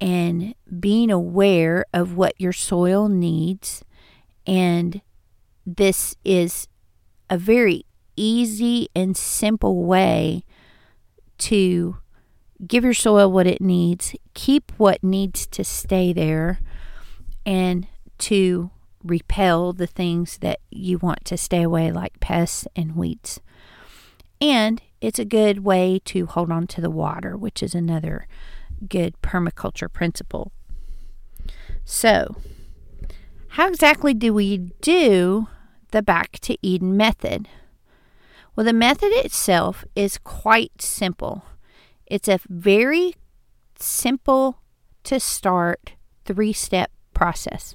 and 0.00 0.54
being 0.80 1.10
aware 1.10 1.84
of 1.92 2.16
what 2.16 2.34
your 2.40 2.52
soil 2.52 3.08
needs. 3.08 3.84
And 4.46 5.00
this 5.64 6.16
is 6.24 6.68
a 7.30 7.38
very 7.38 7.86
easy 8.16 8.88
and 8.94 9.16
simple 9.16 9.84
way 9.84 10.44
to 11.38 11.96
give 12.66 12.84
your 12.84 12.94
soil 12.94 13.30
what 13.30 13.46
it 13.46 13.60
needs, 13.60 14.14
keep 14.34 14.72
what 14.76 15.02
needs 15.02 15.46
to 15.48 15.64
stay 15.64 16.12
there, 16.12 16.60
and 17.44 17.86
to 18.18 18.70
repel 19.02 19.72
the 19.72 19.86
things 19.86 20.38
that 20.38 20.60
you 20.70 20.98
want 20.98 21.24
to 21.24 21.36
stay 21.36 21.62
away, 21.62 21.90
like 21.90 22.20
pests 22.20 22.66
and 22.76 22.94
weeds. 22.94 23.40
And 24.40 24.80
it's 25.02 25.18
a 25.18 25.24
good 25.24 25.64
way 25.64 26.00
to 26.04 26.26
hold 26.26 26.52
on 26.52 26.68
to 26.68 26.80
the 26.80 26.90
water, 26.90 27.36
which 27.36 27.60
is 27.60 27.74
another 27.74 28.28
good 28.88 29.20
permaculture 29.20 29.92
principle. 29.92 30.52
So, 31.84 32.36
how 33.48 33.66
exactly 33.66 34.14
do 34.14 34.32
we 34.32 34.58
do 34.80 35.48
the 35.90 36.02
back 36.02 36.38
to 36.42 36.56
Eden 36.62 36.96
method? 36.96 37.48
Well, 38.54 38.64
the 38.64 38.72
method 38.72 39.10
itself 39.12 39.84
is 39.96 40.18
quite 40.18 40.80
simple. 40.80 41.42
It's 42.06 42.28
a 42.28 42.38
very 42.48 43.14
simple 43.78 44.60
to 45.02 45.18
start 45.18 45.94
three 46.24 46.52
step 46.52 46.92
process. 47.12 47.74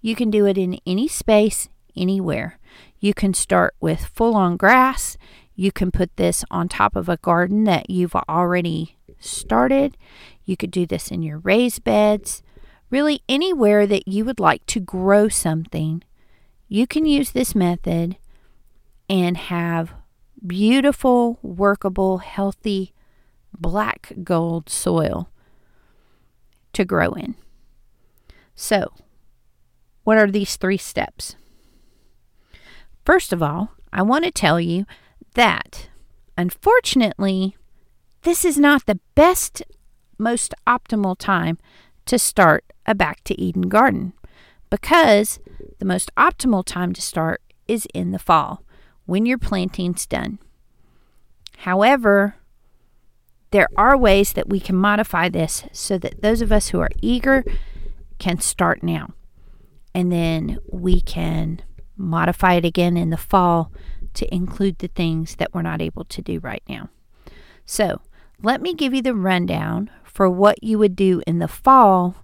You 0.00 0.16
can 0.16 0.30
do 0.30 0.46
it 0.46 0.58
in 0.58 0.80
any 0.84 1.06
space, 1.06 1.68
anywhere. 1.96 2.58
You 2.98 3.14
can 3.14 3.34
start 3.34 3.74
with 3.80 4.06
full 4.06 4.34
on 4.34 4.56
grass. 4.56 5.16
You 5.54 5.72
can 5.72 5.90
put 5.90 6.16
this 6.16 6.44
on 6.50 6.68
top 6.68 6.96
of 6.96 7.08
a 7.08 7.18
garden 7.18 7.64
that 7.64 7.90
you've 7.90 8.14
already 8.14 8.96
started. 9.18 9.96
You 10.44 10.56
could 10.56 10.70
do 10.70 10.86
this 10.86 11.10
in 11.10 11.22
your 11.22 11.38
raised 11.38 11.84
beds. 11.84 12.42
Really, 12.90 13.22
anywhere 13.28 13.86
that 13.86 14.08
you 14.08 14.24
would 14.24 14.40
like 14.40 14.66
to 14.66 14.80
grow 14.80 15.28
something, 15.28 16.02
you 16.68 16.86
can 16.86 17.06
use 17.06 17.30
this 17.30 17.54
method 17.54 18.16
and 19.08 19.36
have 19.36 19.92
beautiful, 20.46 21.38
workable, 21.42 22.18
healthy 22.18 22.92
black 23.58 24.12
gold 24.22 24.68
soil 24.68 25.30
to 26.72 26.84
grow 26.84 27.12
in. 27.12 27.34
So, 28.54 28.92
what 30.04 30.18
are 30.18 30.30
these 30.30 30.56
three 30.56 30.78
steps? 30.78 31.36
First 33.04 33.32
of 33.32 33.42
all, 33.42 33.72
I 33.92 34.02
want 34.02 34.24
to 34.24 34.30
tell 34.30 34.60
you 34.60 34.86
that 35.34 35.88
unfortunately, 36.36 37.56
this 38.22 38.44
is 38.44 38.58
not 38.58 38.86
the 38.86 39.00
best, 39.14 39.62
most 40.18 40.54
optimal 40.66 41.16
time 41.18 41.58
to 42.06 42.18
start 42.18 42.64
a 42.86 42.94
back 42.94 43.22
to 43.24 43.40
Eden 43.40 43.68
garden 43.68 44.12
because 44.70 45.38
the 45.78 45.84
most 45.84 46.10
optimal 46.16 46.64
time 46.64 46.92
to 46.92 47.02
start 47.02 47.42
is 47.68 47.86
in 47.94 48.12
the 48.12 48.18
fall 48.18 48.64
when 49.06 49.26
your 49.26 49.38
planting's 49.38 50.06
done. 50.06 50.38
However, 51.58 52.36
there 53.50 53.68
are 53.76 53.96
ways 53.96 54.32
that 54.32 54.48
we 54.48 54.58
can 54.58 54.76
modify 54.76 55.28
this 55.28 55.64
so 55.72 55.98
that 55.98 56.22
those 56.22 56.40
of 56.40 56.50
us 56.50 56.68
who 56.68 56.80
are 56.80 56.90
eager 57.00 57.44
can 58.18 58.40
start 58.40 58.82
now. 58.82 59.12
And 59.94 60.10
then 60.10 60.58
we 60.70 61.00
can 61.00 61.60
modify 61.96 62.54
it 62.54 62.64
again 62.64 62.96
in 62.96 63.10
the 63.10 63.16
fall 63.16 63.70
to 64.14 64.34
include 64.34 64.78
the 64.78 64.88
things 64.88 65.36
that 65.36 65.52
we're 65.54 65.62
not 65.62 65.82
able 65.82 66.04
to 66.04 66.22
do 66.22 66.38
right 66.40 66.62
now. 66.68 66.88
So, 67.64 68.00
let 68.42 68.60
me 68.60 68.74
give 68.74 68.92
you 68.92 69.02
the 69.02 69.14
rundown 69.14 69.90
for 70.04 70.28
what 70.28 70.62
you 70.62 70.78
would 70.78 70.96
do 70.96 71.22
in 71.26 71.38
the 71.38 71.48
fall, 71.48 72.16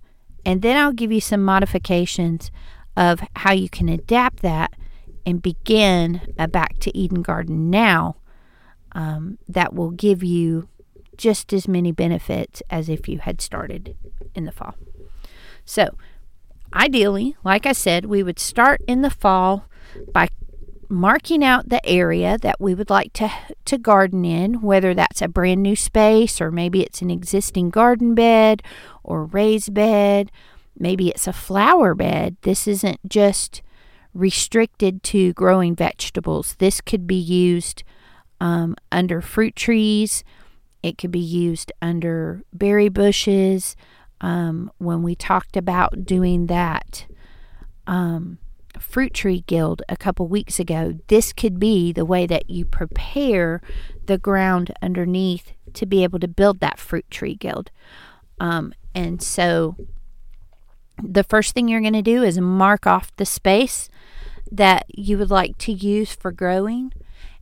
and 0.44 0.62
then 0.62 0.76
I'll 0.76 0.92
give 0.92 1.12
you 1.12 1.20
some 1.20 1.44
modifications 1.44 2.50
of 2.96 3.20
how 3.36 3.52
you 3.52 3.68
can 3.68 3.88
adapt 3.88 4.42
that 4.42 4.72
and 5.24 5.40
begin 5.40 6.34
a 6.38 6.48
back 6.48 6.78
to 6.80 6.96
Eden 6.96 7.22
garden 7.22 7.70
now 7.70 8.16
um, 8.92 9.38
that 9.48 9.74
will 9.74 9.90
give 9.90 10.24
you 10.24 10.68
just 11.16 11.52
as 11.52 11.68
many 11.68 11.92
benefits 11.92 12.62
as 12.70 12.88
if 12.88 13.08
you 13.08 13.18
had 13.18 13.40
started 13.40 13.96
in 14.34 14.44
the 14.44 14.52
fall. 14.52 14.74
So, 15.64 15.96
ideally, 16.72 17.36
like 17.44 17.66
I 17.66 17.72
said, 17.72 18.06
we 18.06 18.22
would 18.22 18.38
start 18.38 18.80
in 18.88 19.02
the 19.02 19.10
fall 19.10 19.66
by 20.12 20.28
marking 20.88 21.44
out 21.44 21.68
the 21.68 21.84
area 21.86 22.38
that 22.38 22.60
we 22.60 22.74
would 22.74 22.90
like 22.90 23.12
to 23.14 23.30
to 23.64 23.78
garden 23.78 24.24
in, 24.24 24.60
whether 24.62 24.94
that's 24.94 25.22
a 25.22 25.28
brand 25.28 25.62
new 25.62 25.76
space 25.76 26.40
or 26.40 26.50
maybe 26.50 26.82
it's 26.82 27.02
an 27.02 27.10
existing 27.10 27.70
garden 27.70 28.14
bed 28.14 28.62
or 29.02 29.24
raised 29.24 29.74
bed, 29.74 30.30
maybe 30.78 31.08
it's 31.08 31.26
a 31.26 31.32
flower 31.32 31.94
bed. 31.94 32.36
This 32.42 32.66
isn't 32.66 33.00
just 33.08 33.62
restricted 34.14 35.02
to 35.04 35.32
growing 35.34 35.76
vegetables. 35.76 36.56
This 36.58 36.80
could 36.80 37.06
be 37.06 37.14
used 37.14 37.84
um, 38.40 38.76
under 38.90 39.20
fruit 39.20 39.54
trees. 39.56 40.24
It 40.82 40.96
could 40.98 41.10
be 41.10 41.18
used 41.18 41.72
under 41.82 42.42
berry 42.52 42.88
bushes. 42.88 43.76
Um, 44.20 44.72
when 44.78 45.02
we 45.02 45.14
talked 45.14 45.56
about 45.56 46.04
doing 46.04 46.46
that 46.46 47.06
um, 47.86 48.38
fruit 48.78 49.14
tree 49.14 49.44
guild 49.46 49.82
a 49.88 49.96
couple 49.96 50.26
weeks 50.28 50.58
ago, 50.58 50.98
this 51.08 51.32
could 51.32 51.58
be 51.58 51.92
the 51.92 52.04
way 52.04 52.26
that 52.26 52.50
you 52.50 52.64
prepare 52.64 53.60
the 54.06 54.18
ground 54.18 54.72
underneath 54.82 55.52
to 55.74 55.86
be 55.86 56.02
able 56.02 56.18
to 56.18 56.28
build 56.28 56.60
that 56.60 56.78
fruit 56.78 57.10
tree 57.10 57.34
guild. 57.34 57.70
Um, 58.40 58.72
and 58.94 59.22
so 59.22 59.76
the 61.02 61.24
first 61.24 61.54
thing 61.54 61.68
you're 61.68 61.80
going 61.80 61.92
to 61.92 62.02
do 62.02 62.22
is 62.22 62.38
mark 62.40 62.86
off 62.86 63.14
the 63.16 63.26
space 63.26 63.88
that 64.50 64.86
you 64.88 65.18
would 65.18 65.30
like 65.30 65.58
to 65.58 65.72
use 65.72 66.14
for 66.14 66.32
growing. 66.32 66.92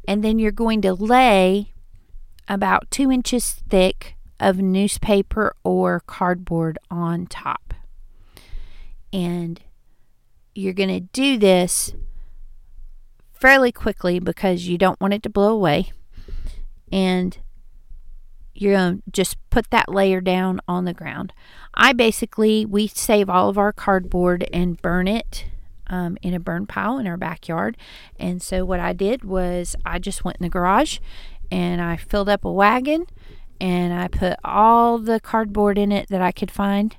And 0.07 0.23
then 0.23 0.39
you're 0.39 0.53
going 0.53 0.83
to 0.83 0.95
lay 0.95 1.73
about 2.49 2.91
two 2.91 3.11
inches 3.11 3.63
thick 3.69 4.17
of 4.39 4.59
newspaper 4.59 5.55
or 5.65 6.01
cardboard 6.01 6.79
on 6.91 7.27
top. 7.27 7.75
And 9.13 9.61
you're 10.57 10.73
going 10.73 10.89
to 10.89 11.01
do 11.01 11.39
this 11.39 11.93
fairly 13.33 13.73
quickly 13.73 14.19
because 14.19 14.67
you 14.67 14.79
don't 14.79 15.01
want 15.01 15.15
it 15.15 15.23
to 15.23 15.31
blow 15.31 15.53
away. 15.53 15.93
And 16.91 17.37
you're 18.55 18.73
going 18.73 18.97
to 18.97 19.03
just 19.11 19.37
put 19.51 19.71
that 19.71 19.89
layer 19.89 20.21
down 20.21 20.61
on 20.67 20.85
the 20.85 20.95
ground. 20.95 21.33
I 21.75 21.93
basically, 21.93 22.65
we 22.65 22.87
save 22.87 23.29
all 23.29 23.49
of 23.49 23.59
our 23.59 23.73
cardboard 23.73 24.49
and 24.53 24.81
burn 24.81 25.09
it 25.09 25.45
um, 25.89 26.17
in 26.23 26.33
a 26.33 26.41
burn 26.41 26.67
pile 26.67 26.99
in 26.99 27.07
our 27.07 27.19
backyard. 27.19 27.77
And 28.19 28.41
so 28.41 28.65
what 28.65 28.81
I 28.81 28.93
did 28.93 29.25
was 29.25 29.77
I 29.85 29.99
just 29.99 30.25
went 30.25 30.39
in 30.39 30.45
the 30.45 30.51
garage 30.51 30.99
and 31.51 31.81
I 31.81 31.97
filled 31.97 32.29
up 32.29 32.45
a 32.45 32.53
wagon 32.53 33.07
and 33.61 33.93
I 33.93 34.09
put 34.09 34.39
all 34.45 34.99
the 34.99 35.21
cardboard 35.21 35.79
in 35.79 35.93
it 35.93 36.09
that 36.09 36.23
I 36.23 36.33
could 36.33 36.51
find 36.51 36.97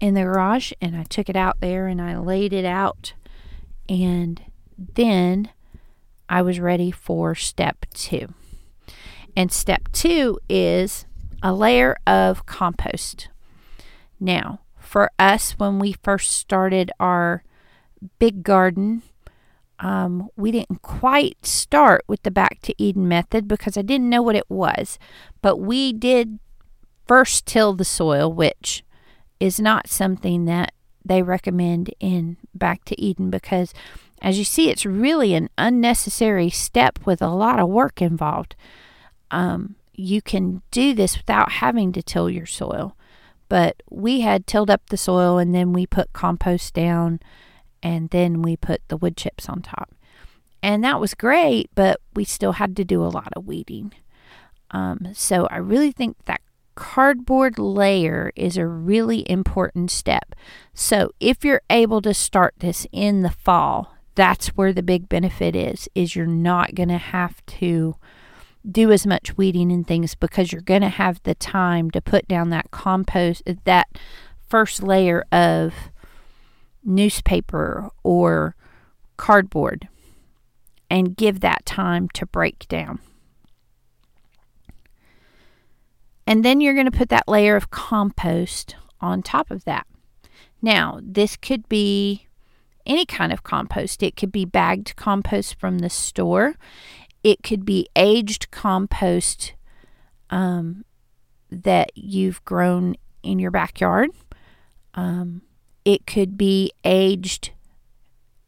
in 0.00 0.14
the 0.14 0.22
garage 0.22 0.72
and 0.80 0.96
I 0.96 1.04
took 1.04 1.28
it 1.28 1.36
out 1.36 1.60
there 1.60 1.86
and 1.86 2.00
I 2.00 2.18
laid 2.18 2.52
it 2.52 2.64
out 2.64 3.14
and 3.88 4.42
then 4.76 5.50
I 6.28 6.42
was 6.42 6.60
ready 6.60 6.90
for 6.90 7.34
step 7.34 7.86
2. 7.94 8.32
And 9.36 9.52
step 9.52 9.88
2 9.92 10.38
is 10.48 11.06
a 11.42 11.52
layer 11.52 11.96
of 12.06 12.46
compost. 12.46 13.28
Now, 14.18 14.60
for 14.78 15.10
us 15.18 15.52
when 15.52 15.78
we 15.78 15.96
first 16.02 16.32
started 16.32 16.90
our 17.00 17.44
big 18.18 18.42
garden. 18.42 19.02
Um, 19.80 20.28
we 20.36 20.52
didn't 20.52 20.82
quite 20.82 21.44
start 21.44 22.04
with 22.06 22.22
the 22.22 22.30
back 22.30 22.60
to 22.62 22.74
Eden 22.82 23.08
method 23.08 23.48
because 23.48 23.76
I 23.76 23.82
didn't 23.82 24.08
know 24.08 24.22
what 24.22 24.36
it 24.36 24.48
was, 24.48 24.98
but 25.42 25.56
we 25.56 25.92
did 25.92 26.38
first 27.06 27.46
till 27.46 27.74
the 27.74 27.84
soil, 27.84 28.32
which 28.32 28.84
is 29.40 29.60
not 29.60 29.88
something 29.88 30.44
that 30.46 30.72
they 31.04 31.22
recommend 31.22 31.92
in 32.00 32.36
back 32.54 32.84
to 32.86 33.00
Eden 33.00 33.30
because 33.30 33.74
as 34.22 34.38
you 34.38 34.44
see, 34.44 34.70
it's 34.70 34.86
really 34.86 35.34
an 35.34 35.50
unnecessary 35.58 36.48
step 36.48 36.98
with 37.04 37.20
a 37.20 37.28
lot 37.28 37.60
of 37.60 37.68
work 37.68 38.00
involved. 38.00 38.56
Um, 39.30 39.76
you 39.92 40.22
can 40.22 40.62
do 40.70 40.94
this 40.94 41.16
without 41.16 41.52
having 41.52 41.92
to 41.92 42.02
till 42.02 42.30
your 42.30 42.46
soil, 42.46 42.96
but 43.48 43.82
we 43.90 44.20
had 44.20 44.46
tilled 44.46 44.70
up 44.70 44.88
the 44.88 44.96
soil 44.96 45.38
and 45.38 45.54
then 45.54 45.72
we 45.72 45.86
put 45.86 46.12
compost 46.12 46.72
down 46.72 47.20
and 47.82 48.10
then 48.10 48.40
we 48.40 48.56
put 48.56 48.80
the 48.88 48.96
wood 48.96 49.16
chips 49.16 49.48
on 49.48 49.60
top. 49.60 49.94
And 50.62 50.82
that 50.82 50.98
was 50.98 51.12
great, 51.12 51.68
but 51.74 52.00
we 52.14 52.24
still 52.24 52.52
had 52.52 52.74
to 52.76 52.84
do 52.84 53.04
a 53.04 53.12
lot 53.12 53.32
of 53.36 53.46
weeding. 53.46 53.92
Um, 54.70 55.08
so 55.12 55.46
I 55.50 55.58
really 55.58 55.92
think 55.92 56.16
that 56.24 56.40
cardboard 56.74 57.58
layer 57.58 58.32
is 58.36 58.56
a 58.56 58.66
really 58.66 59.28
important 59.30 59.90
step. 59.90 60.34
So 60.72 61.12
if 61.20 61.44
you're 61.44 61.62
able 61.70 62.02
to 62.02 62.14
start 62.14 62.54
this 62.58 62.86
in 62.92 63.22
the 63.22 63.30
fall, 63.30 63.94
that's 64.14 64.48
where 64.48 64.72
the 64.72 64.82
big 64.82 65.08
benefit 65.08 65.56
is 65.56 65.88
is 65.94 66.14
you're 66.14 66.26
not 66.26 66.74
going 66.74 66.88
to 66.88 66.98
have 66.98 67.44
to 67.46 67.96
do 68.70 68.90
as 68.90 69.06
much 69.06 69.36
weeding 69.36 69.70
and 69.70 69.86
things 69.86 70.14
because 70.14 70.52
you're 70.52 70.62
going 70.62 70.80
to 70.80 70.88
have 70.88 71.22
the 71.24 71.34
time 71.34 71.90
to 71.90 72.00
put 72.00 72.26
down 72.28 72.50
that 72.50 72.70
compost 72.70 73.42
that 73.64 73.88
first 74.48 74.82
layer 74.82 75.24
of 75.32 75.74
newspaper 76.84 77.90
or 78.02 78.56
cardboard 79.16 79.88
and 80.90 81.16
give 81.16 81.40
that 81.40 81.66
time 81.66 82.08
to 82.10 82.26
break 82.26 82.66
down. 82.68 83.00
And 86.26 86.44
then 86.44 86.60
you're 86.60 86.74
going 86.74 86.90
to 86.90 86.96
put 86.96 87.10
that 87.10 87.28
layer 87.28 87.56
of 87.56 87.70
compost 87.70 88.76
on 89.00 89.22
top 89.22 89.50
of 89.50 89.64
that. 89.64 89.86
Now, 90.62 90.98
this 91.02 91.36
could 91.36 91.68
be 91.68 92.26
any 92.86 93.04
kind 93.04 93.32
of 93.32 93.42
compost. 93.42 94.02
It 94.02 94.16
could 94.16 94.32
be 94.32 94.44
bagged 94.44 94.96
compost 94.96 95.58
from 95.58 95.78
the 95.78 95.90
store, 95.90 96.56
it 97.22 97.42
could 97.42 97.64
be 97.64 97.88
aged 97.96 98.50
compost 98.50 99.54
um, 100.28 100.84
that 101.50 101.90
you've 101.94 102.44
grown 102.44 102.96
in 103.22 103.38
your 103.38 103.50
backyard. 103.50 104.10
Um, 104.92 105.42
it 105.84 106.06
could 106.06 106.36
be 106.36 106.70
aged 106.84 107.52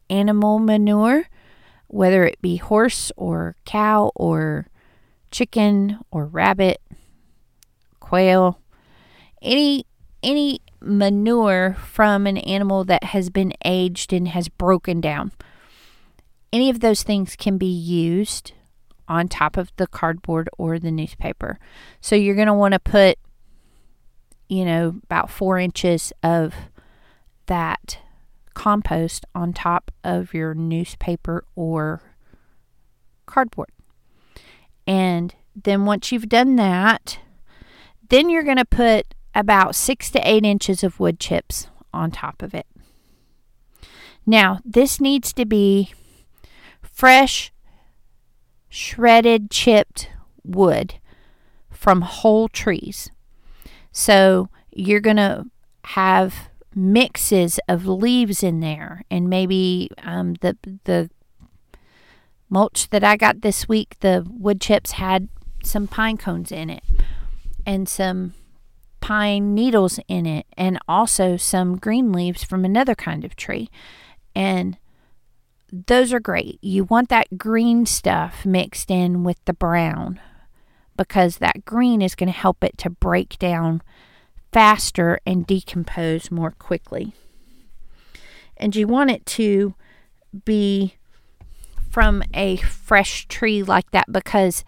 animal 0.09 0.59
manure, 0.59 1.27
whether 1.87 2.23
it 2.23 2.41
be 2.41 2.57
horse 2.57 3.11
or 3.17 3.55
cow 3.65 4.11
or 4.15 4.67
chicken 5.31 5.99
or 6.11 6.25
rabbit, 6.25 6.79
quail, 8.07 8.59
any 9.41 9.85
any 10.23 10.61
manure 10.79 11.75
from 11.83 12.25
an 12.25 12.37
animal 12.37 12.83
that 12.85 13.03
has 13.05 13.29
been 13.29 13.53
aged 13.65 14.13
and 14.13 14.29
has 14.29 14.47
broken 14.47 15.01
down. 15.01 15.31
Any 16.53 16.69
of 16.69 16.79
those 16.79 17.03
things 17.03 17.35
can 17.35 17.57
be 17.57 17.65
used 17.65 18.53
on 19.07 19.27
top 19.27 19.57
of 19.57 19.71
the 19.75 19.87
cardboard 19.87 20.49
or 20.57 20.79
the 20.79 20.91
newspaper. 20.91 21.59
So 21.99 22.15
you're 22.15 22.35
going 22.35 22.47
to 22.47 22.53
want 22.53 22.73
to 22.73 22.79
put, 22.79 23.17
you 24.47 24.63
know, 24.63 24.99
about 25.03 25.29
four 25.29 25.59
inches 25.59 26.13
of 26.23 26.53
that 27.47 27.99
compost 28.53 29.25
on 29.35 29.53
top 29.53 29.91
of 30.03 30.33
your 30.33 30.53
newspaper 30.53 31.43
or 31.55 32.01
cardboard. 33.25 33.69
And 34.85 35.35
then 35.55 35.85
once 35.85 36.11
you've 36.11 36.29
done 36.29 36.55
that, 36.55 37.19
then 38.09 38.29
you're 38.29 38.43
going 38.43 38.57
to 38.57 38.65
put 38.65 39.13
about 39.35 39.75
six 39.75 40.09
to 40.11 40.27
eight 40.27 40.45
inches 40.45 40.83
of 40.83 40.99
wood 40.99 41.19
chips 41.19 41.67
on 41.93 42.11
top 42.11 42.41
of 42.41 42.53
it. 42.53 42.65
Now, 44.25 44.59
this 44.65 44.99
needs 44.99 45.31
to 45.33 45.45
be 45.45 45.93
fresh, 46.81 47.53
shredded, 48.69 49.49
chipped 49.49 50.09
wood 50.43 50.95
from 51.69 52.01
whole 52.01 52.47
trees. 52.47 53.09
So 53.91 54.49
you're 54.71 54.99
going 54.99 55.17
to 55.17 55.45
have 55.85 56.49
mixes 56.75 57.59
of 57.67 57.87
leaves 57.87 58.43
in 58.43 58.59
there 58.59 59.03
and 59.09 59.29
maybe 59.29 59.89
um, 60.03 60.35
the 60.41 60.55
the 60.83 61.09
mulch 62.49 62.89
that 62.91 63.03
I 63.03 63.17
got 63.17 63.41
this 63.41 63.67
week 63.67 63.95
the 64.01 64.23
wood 64.29 64.61
chips 64.61 64.91
had 64.91 65.27
some 65.63 65.87
pine 65.87 66.17
cones 66.17 66.51
in 66.51 66.69
it 66.69 66.83
and 67.67 67.87
some 67.87 68.33
pine 68.99 69.53
needles 69.53 69.99
in 70.07 70.25
it 70.25 70.47
and 70.57 70.79
also 70.87 71.37
some 71.37 71.77
green 71.77 72.11
leaves 72.11 72.43
from 72.43 72.65
another 72.65 72.95
kind 72.95 73.23
of 73.23 73.35
tree 73.35 73.69
and 74.35 74.77
those 75.71 76.11
are 76.11 76.19
great 76.19 76.57
you 76.63 76.83
want 76.85 77.09
that 77.09 77.37
green 77.37 77.85
stuff 77.85 78.43
mixed 78.43 78.89
in 78.89 79.23
with 79.23 79.37
the 79.45 79.53
brown 79.53 80.19
because 80.97 81.37
that 81.37 81.63
green 81.63 82.01
is 82.01 82.15
going 82.15 82.31
to 82.31 82.37
help 82.37 82.63
it 82.63 82.77
to 82.79 82.89
break 82.89 83.37
down 83.37 83.81
faster 84.51 85.19
and 85.25 85.45
decompose 85.45 86.31
more 86.31 86.51
quickly. 86.51 87.13
And 88.57 88.75
you 88.75 88.87
want 88.87 89.11
it 89.11 89.25
to 89.27 89.75
be 90.43 90.95
from 91.89 92.23
a 92.33 92.57
fresh 92.57 93.27
tree 93.27 93.61
like 93.61 93.91
that 93.91 94.11
because 94.11 94.65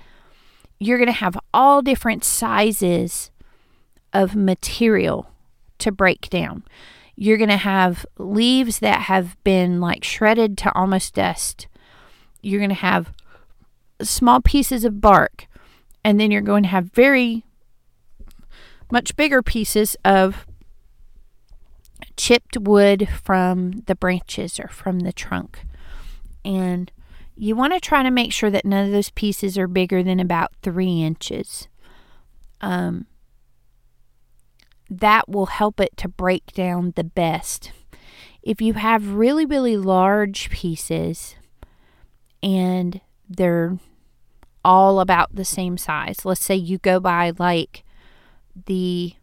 you're 0.79 0.97
going 0.97 1.07
to 1.07 1.13
have 1.13 1.37
all 1.53 1.81
different 1.81 2.23
sizes 2.23 3.31
of 4.13 4.35
material 4.35 5.29
to 5.79 5.91
break 5.91 6.29
down. 6.29 6.63
You're 7.15 7.37
going 7.37 7.49
to 7.49 7.57
have 7.57 8.05
leaves 8.17 8.79
that 8.79 9.01
have 9.01 9.41
been 9.43 9.81
like 9.81 10.03
shredded 10.03 10.57
to 10.59 10.73
almost 10.73 11.13
dust. 11.13 11.67
You're 12.41 12.59
going 12.59 12.69
to 12.69 12.75
have 12.75 13.11
small 14.01 14.41
pieces 14.41 14.85
of 14.85 15.01
bark. 15.01 15.47
And 16.03 16.19
then 16.19 16.31
you're 16.31 16.41
going 16.41 16.63
to 16.63 16.69
have 16.69 16.93
very 16.93 17.43
much 18.89 19.15
bigger 19.17 19.43
pieces 19.43 19.97
of 20.05 20.47
chipped 22.15 22.57
wood 22.57 23.09
from 23.21 23.83
the 23.85 23.95
branches 23.95 24.59
or 24.59 24.69
from 24.69 25.01
the 25.01 25.11
trunk. 25.11 25.65
And 26.45 26.91
you 27.39 27.55
want 27.55 27.71
to 27.71 27.79
try 27.79 28.03
to 28.03 28.11
make 28.11 28.33
sure 28.33 28.49
that 28.49 28.65
none 28.65 28.85
of 28.85 28.91
those 28.91 29.11
pieces 29.11 29.57
are 29.57 29.67
bigger 29.67 30.03
than 30.03 30.19
about 30.19 30.51
three 30.61 31.01
inches. 31.01 31.69
Um, 32.59 33.07
that 34.89 35.29
will 35.29 35.45
help 35.45 35.79
it 35.79 35.95
to 35.97 36.09
break 36.09 36.47
down 36.51 36.91
the 36.97 37.03
best. 37.05 37.71
If 38.43 38.61
you 38.61 38.73
have 38.73 39.13
really, 39.13 39.45
really 39.45 39.77
large 39.77 40.49
pieces 40.49 41.35
and 42.43 42.99
they're 43.29 43.77
all 44.65 44.99
about 44.99 45.33
the 45.33 45.45
same 45.45 45.77
size, 45.77 46.25
let's 46.25 46.43
say 46.43 46.55
you 46.55 46.77
go 46.77 46.99
by 46.99 47.31
like 47.39 47.85
the 48.65 49.13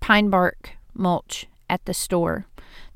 pine 0.00 0.28
bark 0.28 0.70
mulch 0.92 1.46
at 1.70 1.84
the 1.84 1.94
store. 1.94 2.46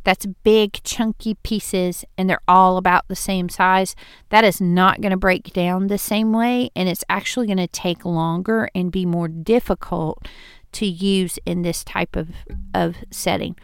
That's 0.06 0.24
big, 0.44 0.84
chunky 0.84 1.34
pieces, 1.34 2.04
and 2.16 2.30
they're 2.30 2.38
all 2.46 2.76
about 2.76 3.08
the 3.08 3.16
same 3.16 3.48
size. 3.48 3.96
That 4.28 4.44
is 4.44 4.60
not 4.60 5.00
going 5.00 5.10
to 5.10 5.16
break 5.16 5.52
down 5.52 5.88
the 5.88 5.98
same 5.98 6.32
way, 6.32 6.70
and 6.76 6.88
it's 6.88 7.02
actually 7.08 7.46
going 7.46 7.56
to 7.56 7.66
take 7.66 8.04
longer 8.04 8.70
and 8.72 8.92
be 8.92 9.04
more 9.04 9.26
difficult 9.26 10.24
to 10.70 10.86
use 10.86 11.40
in 11.44 11.62
this 11.62 11.82
type 11.82 12.14
of, 12.14 12.28
of 12.72 12.98
setting. 13.10 13.56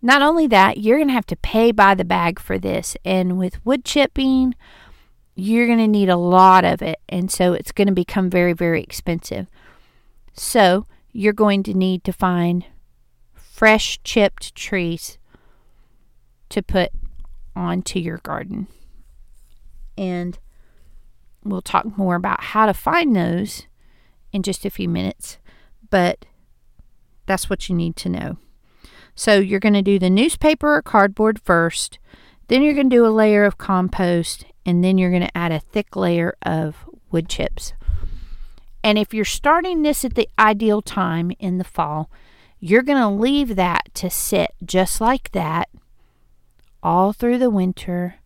Not 0.00 0.22
only 0.22 0.46
that, 0.46 0.78
you're 0.78 0.98
going 0.98 1.08
to 1.08 1.14
have 1.14 1.26
to 1.26 1.36
pay 1.36 1.72
by 1.72 1.96
the 1.96 2.04
bag 2.04 2.38
for 2.38 2.60
this, 2.60 2.96
and 3.04 3.36
with 3.36 3.66
wood 3.66 3.84
chipping, 3.84 4.54
you're 5.34 5.66
going 5.66 5.80
to 5.80 5.88
need 5.88 6.08
a 6.08 6.16
lot 6.16 6.64
of 6.64 6.80
it, 6.80 7.00
and 7.08 7.28
so 7.28 7.54
it's 7.54 7.72
going 7.72 7.88
to 7.88 7.92
become 7.92 8.30
very, 8.30 8.52
very 8.52 8.84
expensive. 8.84 9.48
So, 10.32 10.86
you're 11.10 11.32
going 11.32 11.64
to 11.64 11.74
need 11.74 12.04
to 12.04 12.12
find 12.12 12.64
fresh 13.34 13.98
chipped 14.04 14.54
trees 14.54 15.18
to 16.50 16.62
put 16.62 16.90
onto 17.54 17.98
your 17.98 18.18
garden. 18.18 18.66
And 19.96 20.38
we'll 21.44 21.62
talk 21.62 21.96
more 21.96 22.16
about 22.16 22.44
how 22.44 22.66
to 22.66 22.74
find 22.74 23.14
those 23.14 23.66
in 24.32 24.42
just 24.42 24.64
a 24.64 24.70
few 24.70 24.88
minutes, 24.88 25.38
but 25.90 26.26
that's 27.26 27.48
what 27.48 27.68
you 27.68 27.74
need 27.74 27.96
to 27.96 28.08
know. 28.08 28.36
So 29.14 29.38
you're 29.38 29.60
going 29.60 29.74
to 29.74 29.82
do 29.82 29.98
the 29.98 30.10
newspaper 30.10 30.74
or 30.74 30.82
cardboard 30.82 31.40
first, 31.40 31.98
then 32.48 32.62
you're 32.62 32.74
going 32.74 32.90
to 32.90 32.96
do 32.96 33.06
a 33.06 33.08
layer 33.08 33.44
of 33.44 33.58
compost, 33.58 34.44
and 34.64 34.84
then 34.84 34.98
you're 34.98 35.10
going 35.10 35.22
to 35.22 35.36
add 35.36 35.52
a 35.52 35.60
thick 35.60 35.96
layer 35.96 36.36
of 36.42 36.84
wood 37.10 37.28
chips. 37.28 37.72
And 38.84 38.98
if 38.98 39.12
you're 39.12 39.24
starting 39.24 39.82
this 39.82 40.04
at 40.04 40.14
the 40.14 40.28
ideal 40.38 40.82
time 40.82 41.32
in 41.38 41.58
the 41.58 41.64
fall, 41.64 42.10
you're 42.60 42.82
going 42.82 43.00
to 43.00 43.08
leave 43.08 43.56
that 43.56 43.92
to 43.94 44.10
sit 44.10 44.52
just 44.64 45.00
like 45.00 45.32
that 45.32 45.68
all 46.82 47.12
through 47.12 47.38
the 47.38 47.50
winter. 47.50 48.16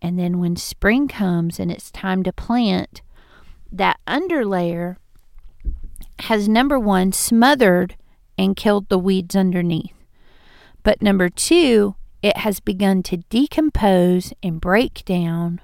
And 0.00 0.18
then 0.18 0.38
when 0.38 0.56
spring 0.56 1.08
comes 1.08 1.60
and 1.60 1.70
it's 1.70 1.90
time 1.90 2.22
to 2.24 2.32
plant, 2.32 3.02
that 3.70 4.00
underlayer 4.06 4.96
has 6.20 6.48
number 6.48 6.78
one 6.78 7.12
smothered 7.12 7.96
and 8.36 8.56
killed 8.56 8.88
the 8.88 8.98
weeds 8.98 9.36
underneath. 9.36 9.94
But 10.82 11.02
number 11.02 11.28
two, 11.28 11.94
it 12.22 12.38
has 12.38 12.60
begun 12.60 13.02
to 13.04 13.18
decompose 13.18 14.32
and 14.42 14.60
break 14.60 15.04
down 15.04 15.60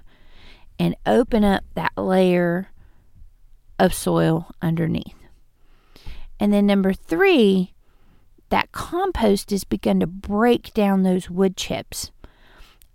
and 0.78 0.96
open 1.06 1.44
up 1.44 1.64
that 1.74 1.92
layer 1.96 2.70
of 3.78 3.94
soil 3.94 4.50
underneath. 4.62 5.14
And 6.40 6.52
then 6.52 6.66
number 6.66 6.92
three, 6.92 7.74
that 8.50 8.72
compost 8.72 9.50
has 9.50 9.64
begun 9.64 10.00
to 10.00 10.06
break 10.06 10.72
down 10.74 11.02
those 11.02 11.30
wood 11.30 11.56
chips. 11.56 12.10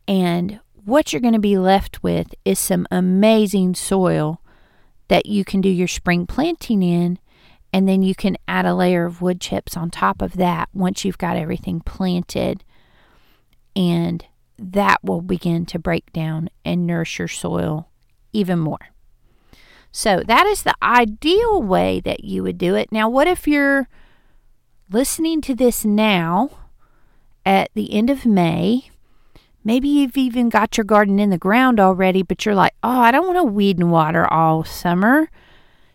And 0.08 0.60
what 0.86 1.14
you're 1.14 1.22
going 1.22 1.34
to 1.34 1.40
be 1.40 1.58
left 1.58 2.04
with 2.04 2.34
is 2.44 2.60
some 2.60 2.88
amazing 2.92 3.76
soil 3.76 4.42
that 5.08 5.26
you 5.26 5.46
can 5.46 5.62
do 5.62 5.70
your 5.70 5.88
spring 5.88 6.26
planting 6.26 6.82
in. 6.82 7.20
And 7.72 7.88
then 7.88 8.04
you 8.04 8.14
can 8.14 8.38
add 8.48 8.66
a 8.66 8.76
layer 8.76 9.06
of 9.06 9.22
wood 9.22 9.42
chips 9.42 9.76
on 9.76 9.90
top 9.90 10.22
of 10.22 10.34
that 10.34 10.70
once 10.74 11.04
you've 11.04 11.18
got 11.18 11.38
everything 11.38 11.80
planted. 11.80 12.64
And 13.76 14.26
that 14.60 15.04
will 15.04 15.22
begin 15.22 15.66
to 15.68 15.80
break 15.80 16.12
down 16.14 16.50
and 16.64 16.86
nourish 16.86 17.18
your 17.18 17.28
soil 17.28 17.90
even 18.32 18.60
more. 18.60 18.90
So 19.92 20.24
that 20.28 20.48
is 20.48 20.64
the 20.64 20.76
ideal 20.82 21.62
way 21.62 22.00
that 22.02 22.24
you 22.24 22.44
would 22.44 22.58
do 22.58 22.76
it. 22.76 22.92
Now, 22.92 23.08
what 23.10 23.28
if 23.28 23.48
you're 23.48 23.88
listening 24.94 25.42
to 25.42 25.56
this 25.56 25.84
now 25.84 26.52
at 27.46 27.72
the 27.74 27.94
end 27.94 28.10
of 28.12 28.26
May? 28.26 28.92
Maybe 29.64 29.88
you've 29.88 30.18
even 30.18 30.50
got 30.50 30.78
your 30.78 30.84
garden 30.86 31.20
in 31.20 31.32
the 31.32 31.38
ground 31.38 31.80
already, 31.80 32.22
but 32.22 32.46
you're 32.46 32.54
like, 32.54 32.74
oh, 32.84 33.00
I 33.00 33.12
don't 33.12 33.26
want 33.26 33.38
to 33.40 33.44
weed 33.44 33.80
and 33.80 33.92
water 33.92 34.32
all 34.32 34.64
summer. 34.64 35.32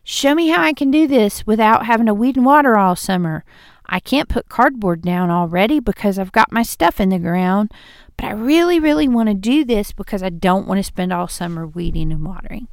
Show 0.02 0.34
me 0.34 0.48
how 0.48 0.62
I 0.62 0.72
can 0.72 0.90
do 0.90 1.06
this 1.06 1.46
without 1.46 1.86
having 1.86 2.06
to 2.06 2.14
weed 2.14 2.36
and 2.36 2.44
water 2.44 2.76
all 2.76 2.96
summer. 2.96 3.44
I 3.86 4.00
can't 4.00 4.28
put 4.28 4.48
cardboard 4.48 5.02
down 5.02 5.30
already 5.30 5.80
because 5.80 6.18
I've 6.18 6.32
got 6.32 6.50
my 6.50 6.62
stuff 6.62 6.98
in 6.98 7.10
the 7.10 7.18
ground, 7.18 7.72
but 8.16 8.26
I 8.26 8.32
really, 8.32 8.80
really 8.80 9.06
want 9.06 9.28
to 9.28 9.34
do 9.34 9.64
this 9.64 9.92
because 9.92 10.22
I 10.22 10.30
don't 10.30 10.66
want 10.66 10.78
to 10.78 10.82
spend 10.82 11.12
all 11.12 11.28
summer 11.28 11.66
weeding 11.66 12.10
and 12.10 12.24
watering. 12.24 12.68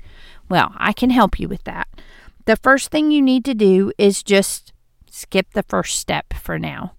Well, 0.49 0.73
I 0.77 0.91
can 0.91 1.11
help 1.11 1.39
you 1.39 1.47
with 1.47 1.65
that. 1.65 1.87
The 2.45 2.55
first 2.55 2.89
thing 2.89 3.11
you 3.11 3.21
need 3.21 3.45
to 3.45 3.53
do 3.53 3.91
is 3.97 4.23
just 4.23 4.71
skip 5.15 5.53
the 5.53 5.63
first 5.63 5.99
step 5.99 6.33
for 6.33 6.59
now. 6.59 6.93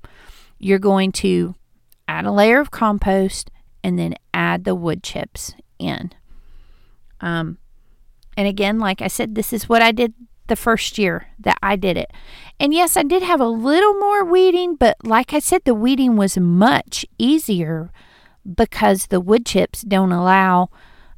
You're 0.58 0.78
going 0.78 1.12
to 1.12 1.54
add 2.08 2.24
a 2.24 2.32
layer 2.32 2.60
of 2.60 2.70
compost 2.70 3.50
and 3.84 3.98
then 3.98 4.14
add 4.32 4.64
the 4.64 4.74
wood 4.74 5.02
chips 5.02 5.54
in. 5.78 6.12
Um, 7.20 7.58
and 8.36 8.48
again, 8.48 8.78
like 8.78 9.02
I 9.02 9.08
said, 9.08 9.34
this 9.34 9.52
is 9.52 9.68
what 9.68 9.82
I 9.82 9.92
did 9.92 10.14
the 10.46 10.56
first 10.56 10.98
year 10.98 11.28
that 11.40 11.58
I 11.62 11.76
did 11.76 11.96
it. 11.96 12.10
And 12.58 12.72
yes, 12.72 12.96
I 12.96 13.02
did 13.02 13.22
have 13.22 13.40
a 13.40 13.48
little 13.48 13.94
more 13.94 14.24
weeding, 14.24 14.76
but 14.76 14.96
like 15.02 15.32
I 15.32 15.38
said, 15.38 15.62
the 15.64 15.74
weeding 15.74 16.16
was 16.16 16.38
much 16.38 17.04
easier 17.18 17.90
because 18.54 19.06
the 19.06 19.20
wood 19.20 19.44
chips 19.44 19.82
don't 19.82 20.12
allow 20.12 20.70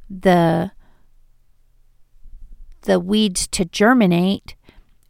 the 0.09 0.71
the 2.83 2.99
weeds 2.99 3.45
to 3.47 3.65
germinate. 3.65 4.55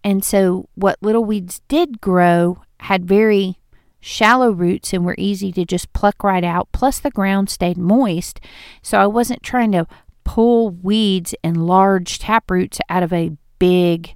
And 0.03 0.23
so, 0.23 0.69
what 0.75 0.97
little 1.01 1.25
weeds 1.25 1.61
did 1.67 2.01
grow 2.01 2.61
had 2.81 3.05
very 3.05 3.57
shallow 3.99 4.51
roots 4.51 4.93
and 4.93 5.05
were 5.05 5.15
easy 5.17 5.51
to 5.51 5.65
just 5.65 5.91
pluck 5.91 6.23
right 6.23 6.43
out. 6.43 6.69
Plus, 6.71 6.99
the 6.99 7.11
ground 7.11 7.49
stayed 7.49 7.77
moist. 7.77 8.39
So, 8.81 8.97
I 8.99 9.07
wasn't 9.07 9.43
trying 9.43 9.71
to 9.73 9.87
pull 10.23 10.69
weeds 10.69 11.35
and 11.43 11.65
large 11.65 12.19
tap 12.19 12.49
roots 12.49 12.79
out 12.89 13.03
of 13.03 13.11
a 13.11 13.31
big, 13.57 14.15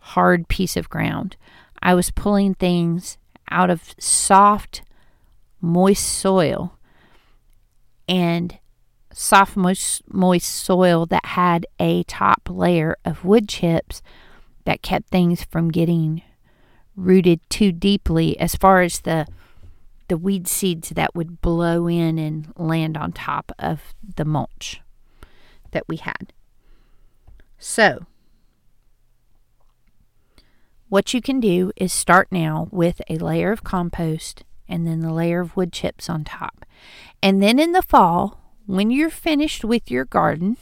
hard 0.00 0.48
piece 0.48 0.76
of 0.76 0.88
ground. 0.88 1.36
I 1.82 1.94
was 1.94 2.10
pulling 2.10 2.54
things 2.54 3.18
out 3.50 3.68
of 3.68 3.94
soft, 3.98 4.82
moist 5.60 6.04
soil. 6.04 6.78
And 8.08 8.58
soft, 9.12 9.56
moist, 9.56 10.02
moist 10.12 10.48
soil 10.48 11.06
that 11.06 11.24
had 11.26 11.66
a 11.78 12.02
top 12.04 12.48
layer 12.50 12.96
of 13.04 13.24
wood 13.24 13.48
chips 13.48 14.02
that 14.64 14.82
kept 14.82 15.08
things 15.08 15.44
from 15.44 15.70
getting 15.70 16.22
rooted 16.96 17.40
too 17.50 17.72
deeply 17.72 18.38
as 18.38 18.54
far 18.54 18.82
as 18.82 19.00
the 19.00 19.26
the 20.08 20.16
weed 20.18 20.46
seeds 20.46 20.90
that 20.90 21.14
would 21.14 21.40
blow 21.40 21.88
in 21.88 22.18
and 22.18 22.52
land 22.56 22.96
on 22.96 23.10
top 23.10 23.50
of 23.58 23.94
the 24.16 24.24
mulch 24.24 24.82
that 25.70 25.88
we 25.88 25.96
had. 25.96 26.32
So, 27.58 28.04
what 30.90 31.14
you 31.14 31.22
can 31.22 31.40
do 31.40 31.72
is 31.76 31.92
start 31.92 32.28
now 32.30 32.68
with 32.70 33.00
a 33.08 33.16
layer 33.16 33.50
of 33.50 33.64
compost 33.64 34.44
and 34.68 34.86
then 34.86 35.00
the 35.00 35.12
layer 35.12 35.40
of 35.40 35.56
wood 35.56 35.72
chips 35.72 36.08
on 36.10 36.24
top. 36.24 36.64
And 37.22 37.42
then 37.42 37.58
in 37.58 37.72
the 37.72 37.82
fall, 37.82 38.40
when 38.66 38.90
you're 38.90 39.10
finished 39.10 39.64
with 39.64 39.90
your 39.90 40.04
garden, 40.04 40.56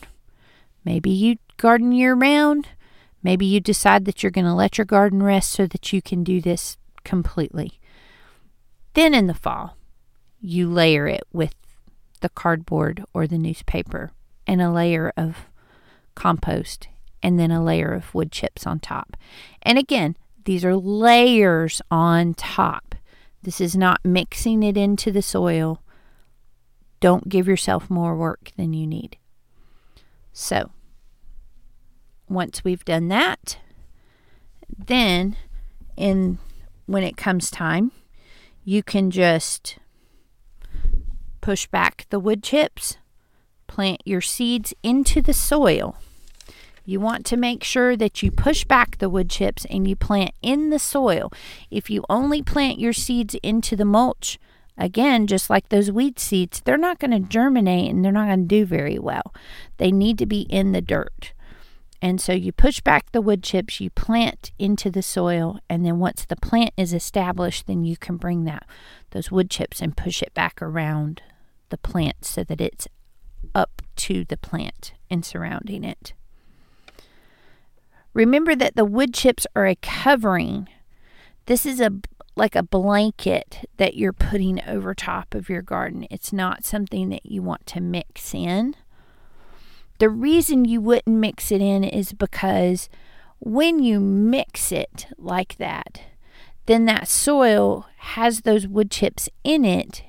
maybe 0.85 1.11
you 1.11 1.37
garden 1.57 1.93
year 1.93 2.15
round, 2.15 2.69
maybe 3.23 3.47
you 3.47 3.61
decide 3.61 4.05
that 4.05 4.23
you're 4.23 4.31
going 4.31 4.45
to 4.45 4.55
let 4.55 4.79
your 4.79 4.85
garden 4.85 5.23
rest 5.23 5.51
so 5.51 5.67
that 5.67 5.93
you 5.93 6.03
can 6.03 6.25
do 6.25 6.41
this 6.41 6.77
completely. 7.05 7.79
Then 8.95 9.15
in 9.15 9.27
the 9.27 9.35
fall, 9.35 9.77
you 10.41 10.69
layer 10.69 11.07
it 11.07 11.25
with 11.33 11.55
the 12.21 12.29
cardboard 12.29 13.05
or 13.15 13.27
the 13.27 13.39
newspaper 13.39 14.13
and 14.47 14.61
a 14.61 14.71
layer 14.71 15.13
of 15.17 15.47
compost 16.15 16.89
and 17.23 17.39
then 17.39 17.51
a 17.51 17.63
layer 17.63 17.93
of 17.93 18.15
wood 18.15 18.33
chips 18.33 18.67
on 18.67 18.81
top. 18.81 19.17
And 19.63 19.79
again, 19.79 20.17
these 20.45 20.65
are 20.65 20.77
layers 20.77 21.81
on 21.91 22.35
top. 22.35 22.95
This 23.43 23.61
is 23.61 23.77
not 23.77 24.05
mixing 24.05 24.63
it 24.63 24.77
into 24.77 25.11
the 25.13 25.23
soil. 25.23 25.83
Don't 27.01 27.29
give 27.29 27.49
yourself 27.49 27.91
more 27.91 28.17
work 28.17 28.51
than 28.57 28.73
you 28.73 28.87
need. 28.87 29.17
So, 30.33 30.71
once 32.35 32.65
we've 32.65 32.85
done 32.85 33.09
that, 33.09 33.59
then 34.87 35.37
in 35.97 36.39
when 36.87 37.03
it 37.03 37.17
comes 37.17 37.51
time, 37.51 37.93
you 38.65 38.83
can 38.83 39.11
just 39.11 39.79
push 41.41 41.67
back 41.67 42.07
the 42.11 42.21
wood 42.21 42.43
chips, 42.43 42.97
plant 43.67 44.03
your 44.05 44.21
seeds 44.21 44.75
into 44.83 45.21
the 45.21 45.33
soil. 45.33 45.97
You 46.85 46.99
want 46.99 47.25
to 47.27 47.37
make 47.37 47.63
sure 47.63 47.97
that 47.97 48.23
you 48.23 48.31
push 48.31 48.65
back 48.65 48.99
the 48.99 49.09
wood 49.09 49.31
chips 49.31 49.65
and 49.67 49.87
you 49.87 49.95
plant 49.95 50.33
in 50.43 50.71
the 50.71 50.79
soil. 50.79 51.31
If 51.71 51.89
you 51.91 52.05
only 52.11 52.43
plant 52.43 52.81
your 52.81 52.93
seeds 52.93 53.37
into 53.43 53.77
the 53.77 53.85
mulch, 53.85 54.39
again, 54.77 55.29
just 55.29 55.49
like 55.49 55.69
those 55.69 55.93
weed 55.93 56.19
seeds, 56.19 56.61
they're 56.61 56.77
not 56.77 56.99
going 56.99 57.13
to 57.13 57.21
germinate 57.21 57.91
and 57.91 58.05
they're 58.05 58.11
not 58.11 58.27
going 58.27 58.41
to 58.41 58.47
do 58.47 58.65
very 58.65 58.99
well. 58.99 59.33
They 59.77 59.93
need 59.93 60.19
to 60.19 60.27
be 60.27 60.43
in 60.43 60.73
the 60.73 60.81
dirt. 60.81 61.33
And 62.03 62.21
so 62.21 62.33
you 62.33 62.51
push 62.51 62.81
back 62.81 63.13
the 63.13 63.21
wood 63.23 63.45
chips, 63.45 63.81
you 63.81 63.89
plant 63.89 64.51
into 64.59 64.91
the 64.91 65.03
soil, 65.03 65.61
and 65.71 65.87
then 65.87 66.01
once 66.01 66.25
the 66.25 66.35
plant 66.35 66.73
is 66.77 66.93
established, 66.93 67.69
then 67.69 67.85
you 67.85 67.97
can 67.97 68.17
bring 68.17 68.43
that 68.45 68.67
those 69.13 69.31
wood 69.31 69.49
chips 69.49 69.81
and 69.81 69.97
push 69.97 70.21
it 70.21 70.35
back 70.35 70.61
around 70.61 71.23
the 71.69 71.79
plant 71.79 72.25
so 72.25 72.43
that 72.43 72.61
it's 72.61 72.89
up 73.55 73.83
to 73.95 74.25
the 74.25 74.37
plant 74.37 74.95
and 75.09 75.25
surrounding 75.25 75.85
it. 75.85 76.13
Remember 78.15 78.57
that 78.57 78.75
the 78.75 78.85
wood 78.85 79.15
chips 79.15 79.47
are 79.55 79.67
a 79.67 79.77
covering. 79.77 80.69
This 81.47 81.65
is 81.65 81.81
a 81.81 81.93
like 82.35 82.57
a 82.57 82.63
blanket 82.63 83.69
that 83.77 83.95
you're 83.95 84.13
putting 84.13 84.61
over 84.65 84.95
top 84.95 85.35
of 85.35 85.49
your 85.51 85.63
garden. 85.63 86.07
It's 86.11 86.33
not 86.33 86.65
something 86.65 87.11
that 87.11 87.27
you 87.27 87.43
want 87.43 87.67
to 87.67 87.81
mix 87.81 88.35
in. 88.35 88.75
The 90.03 90.11
reason 90.11 90.65
you 90.65 90.81
wouldn't 90.81 91.17
mix 91.17 91.53
it 91.53 91.63
in 91.63 91.85
is 91.85 92.13
because 92.13 92.89
when 93.39 93.79
you 93.79 94.01
mix 94.01 94.73
it 94.73 95.07
like 95.17 95.59
that, 95.59 96.03
then 96.67 96.87
that 96.87 97.07
soil 97.07 97.87
has 97.99 98.41
those 98.41 98.67
wood 98.67 98.91
chips 98.91 99.29
in 99.45 99.65
it. 99.65 100.03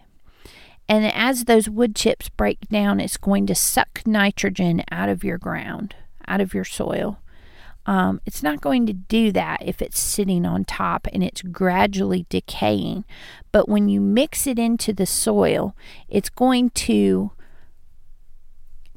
And 0.89 1.06
as 1.06 1.43
those 1.43 1.69
wood 1.69 1.95
chips 1.95 2.27
break 2.27 2.62
down, 2.69 2.99
it's 2.99 3.17
going 3.17 3.45
to 3.45 3.53
suck 3.53 4.01
nitrogen 4.08 4.84
out 4.89 5.10
of 5.10 5.23
your 5.23 5.38
ground, 5.38 5.95
out 6.27 6.41
of 6.41 6.56
your 6.56 6.65
soil. 6.65 7.19
Um, 7.86 8.19
it's 8.25 8.41
not 8.41 8.62
going 8.62 8.88
to 8.88 8.93
do 8.93 9.32
that 9.34 9.62
if 9.63 9.79
it's 9.79 9.99
sitting 9.99 10.43
on 10.43 10.65
top 10.65 11.08
and 11.13 11.23
it's 11.23 11.43
gradually 11.43 12.25
decaying. 12.29 13.06
But 13.51 13.69
when 13.69 13.89
you 13.89 14.01
mix 14.01 14.47
it 14.47 14.58
into 14.58 14.91
the 14.91 15.06
soil, 15.06 15.75
it's 16.10 16.29
going 16.29 16.71
to 16.71 17.29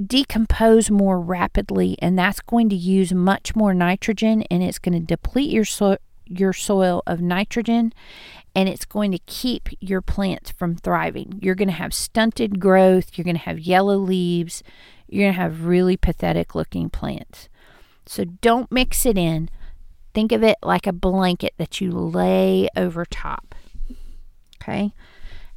decompose 0.04 0.90
more 0.90 1.20
rapidly, 1.20 1.96
and 2.00 2.18
that's 2.18 2.40
going 2.40 2.68
to 2.68 2.76
use 2.76 3.12
much 3.12 3.56
more 3.56 3.74
nitrogen 3.74 4.42
and 4.50 4.62
it's 4.62 4.78
going 4.78 4.98
to 4.98 5.04
deplete 5.04 5.50
your, 5.50 5.64
so- 5.64 5.98
your 6.26 6.52
soil 6.52 7.02
of 7.06 7.20
nitrogen 7.20 7.92
and 8.54 8.68
it's 8.68 8.84
going 8.86 9.12
to 9.12 9.18
keep 9.26 9.68
your 9.80 10.00
plants 10.00 10.50
from 10.50 10.76
thriving. 10.76 11.38
You're 11.42 11.54
going 11.54 11.68
to 11.68 11.74
have 11.74 11.92
stunted 11.92 12.58
growth, 12.58 13.10
you're 13.14 13.24
going 13.24 13.36
to 13.36 13.42
have 13.42 13.58
yellow 13.58 13.96
leaves, 13.96 14.62
you're 15.08 15.24
going 15.24 15.34
to 15.34 15.40
have 15.40 15.66
really 15.66 15.96
pathetic 15.96 16.54
looking 16.54 16.88
plants. 16.88 17.48
So 18.06 18.24
don't 18.24 18.72
mix 18.72 19.04
it 19.04 19.18
in. 19.18 19.50
Think 20.14 20.32
of 20.32 20.42
it 20.42 20.56
like 20.62 20.86
a 20.86 20.92
blanket 20.92 21.52
that 21.58 21.80
you 21.80 21.90
lay 21.90 22.68
over 22.74 23.04
top. 23.04 23.54
Okay? 24.62 24.92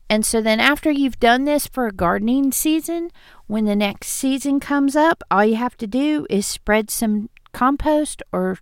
And 0.09 0.25
so 0.25 0.41
then 0.41 0.59
after 0.59 0.91
you've 0.91 1.19
done 1.19 1.45
this 1.45 1.67
for 1.67 1.87
a 1.87 1.91
gardening 1.91 2.51
season, 2.51 3.11
when 3.49 3.65
the 3.65 3.75
next 3.75 4.09
season 4.09 4.59
comes 4.59 4.95
up, 4.95 5.23
all 5.31 5.43
you 5.43 5.55
have 5.55 5.75
to 5.77 5.87
do 5.87 6.27
is 6.29 6.45
spread 6.45 6.91
some 6.91 7.29
compost 7.51 8.21
or 8.31 8.59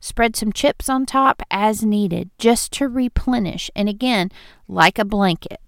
spread 0.00 0.34
some 0.34 0.50
chips 0.50 0.88
on 0.88 1.04
top 1.04 1.42
as 1.50 1.84
needed 1.84 2.30
just 2.38 2.72
to 2.72 2.88
replenish. 2.88 3.70
And 3.76 3.86
again, 3.86 4.30
like 4.66 4.98
a 4.98 5.04
blanket, 5.04 5.60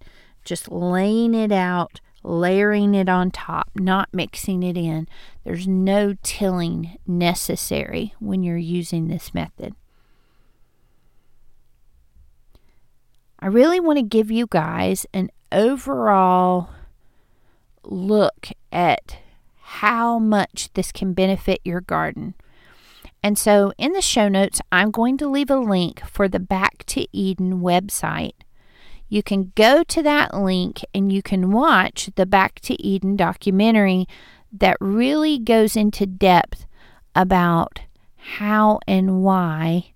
just 0.43 0.73
laying 0.73 1.35
it 1.35 1.53
out 1.53 2.01
layering 2.25 2.95
it 2.95 3.09
on 3.09 3.31
top, 3.31 3.71
not 3.75 4.09
mixing 4.13 4.63
it 4.63 4.77
in. 4.77 5.09
There's 5.45 5.67
no 5.67 6.15
tilling 6.23 6.97
necessary 7.07 8.15
when 8.21 8.43
you're 8.43 8.57
using 8.57 9.09
this 9.09 9.35
method. 9.35 9.75
I 13.41 13.47
really 13.47 13.81
want 13.81 13.99
to 13.99 14.05
give 14.05 14.31
you 14.31 14.47
guys 14.49 15.05
an 15.13 15.31
overall 15.51 16.71
look 17.83 18.49
at 18.73 19.19
how 19.61 20.19
much 20.19 20.73
this 20.75 20.93
can 20.93 21.13
benefit 21.13 21.61
your 21.65 21.81
garden. 21.81 22.35
And 23.23 23.39
so, 23.39 23.73
in 23.79 23.93
the 23.93 24.03
show 24.03 24.29
notes, 24.29 24.61
I'm 24.73 24.91
going 24.91 25.17
to 25.19 25.29
leave 25.29 25.51
a 25.51 25.57
link 25.57 26.05
for 26.07 26.29
the 26.29 26.41
Back 26.41 26.85
to 26.87 27.07
Eden 27.17 27.61
website 27.61 28.35
you 29.13 29.23
can 29.23 29.53
go 29.57 29.83
to 29.83 30.03
that 30.03 30.33
link 30.33 30.81
and 30.95 31.13
you 31.13 31.21
can 31.21 31.53
watch 31.53 32.09
the 32.15 32.25
Back 32.25 32.61
to 32.61 32.83
Eden 32.83 33.15
documentary 33.15 34.07
that 34.51 34.79
really 34.81 35.39
goes 35.39 35.77
into 35.77 36.07
depth 36.07 36.65
about 37.15 37.81
how 38.17 38.81
and 38.89 39.23
why 39.23 39.93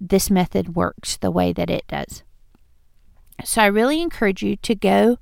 this 0.00 0.30
method 0.30 0.74
works 0.74 1.18
the 1.18 1.30
way 1.30 1.52
that 1.52 1.68
it 1.68 1.86
does. 1.88 2.22
So 3.44 3.60
I 3.60 3.66
really 3.66 4.00
encourage 4.00 4.42
you 4.42 4.56
to 4.56 4.74
go 4.74 5.18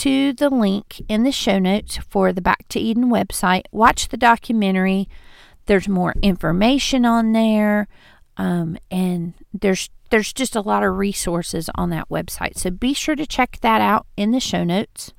to 0.00 0.32
the 0.32 0.48
link 0.48 1.02
in 1.10 1.24
the 1.24 1.30
show 1.30 1.58
notes 1.58 1.98
for 1.98 2.32
the 2.32 2.40
Back 2.40 2.66
to 2.68 2.80
Eden 2.80 3.10
website, 3.10 3.64
watch 3.70 4.08
the 4.08 4.16
documentary. 4.16 5.10
There's 5.66 5.88
more 5.88 6.14
information 6.22 7.04
on 7.04 7.32
there, 7.32 7.86
um, 8.38 8.78
and 8.90 9.34
there's 9.52 9.90
there's 10.08 10.32
just 10.32 10.56
a 10.56 10.62
lot 10.62 10.82
of 10.82 10.96
resources 10.96 11.68
on 11.74 11.90
that 11.90 12.08
website. 12.08 12.56
So 12.56 12.70
be 12.70 12.94
sure 12.94 13.14
to 13.14 13.26
check 13.26 13.58
that 13.60 13.82
out 13.82 14.06
in 14.16 14.30
the 14.30 14.40
show 14.40 14.64
notes. 14.64 15.12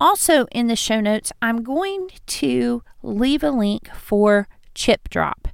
Also, 0.00 0.46
in 0.46 0.66
the 0.66 0.76
show 0.76 1.00
notes, 1.00 1.30
I'm 1.42 1.62
going 1.62 2.08
to 2.26 2.82
leave 3.02 3.44
a 3.44 3.50
link 3.50 3.94
for 3.94 4.48
ChipDrop. 4.74 5.50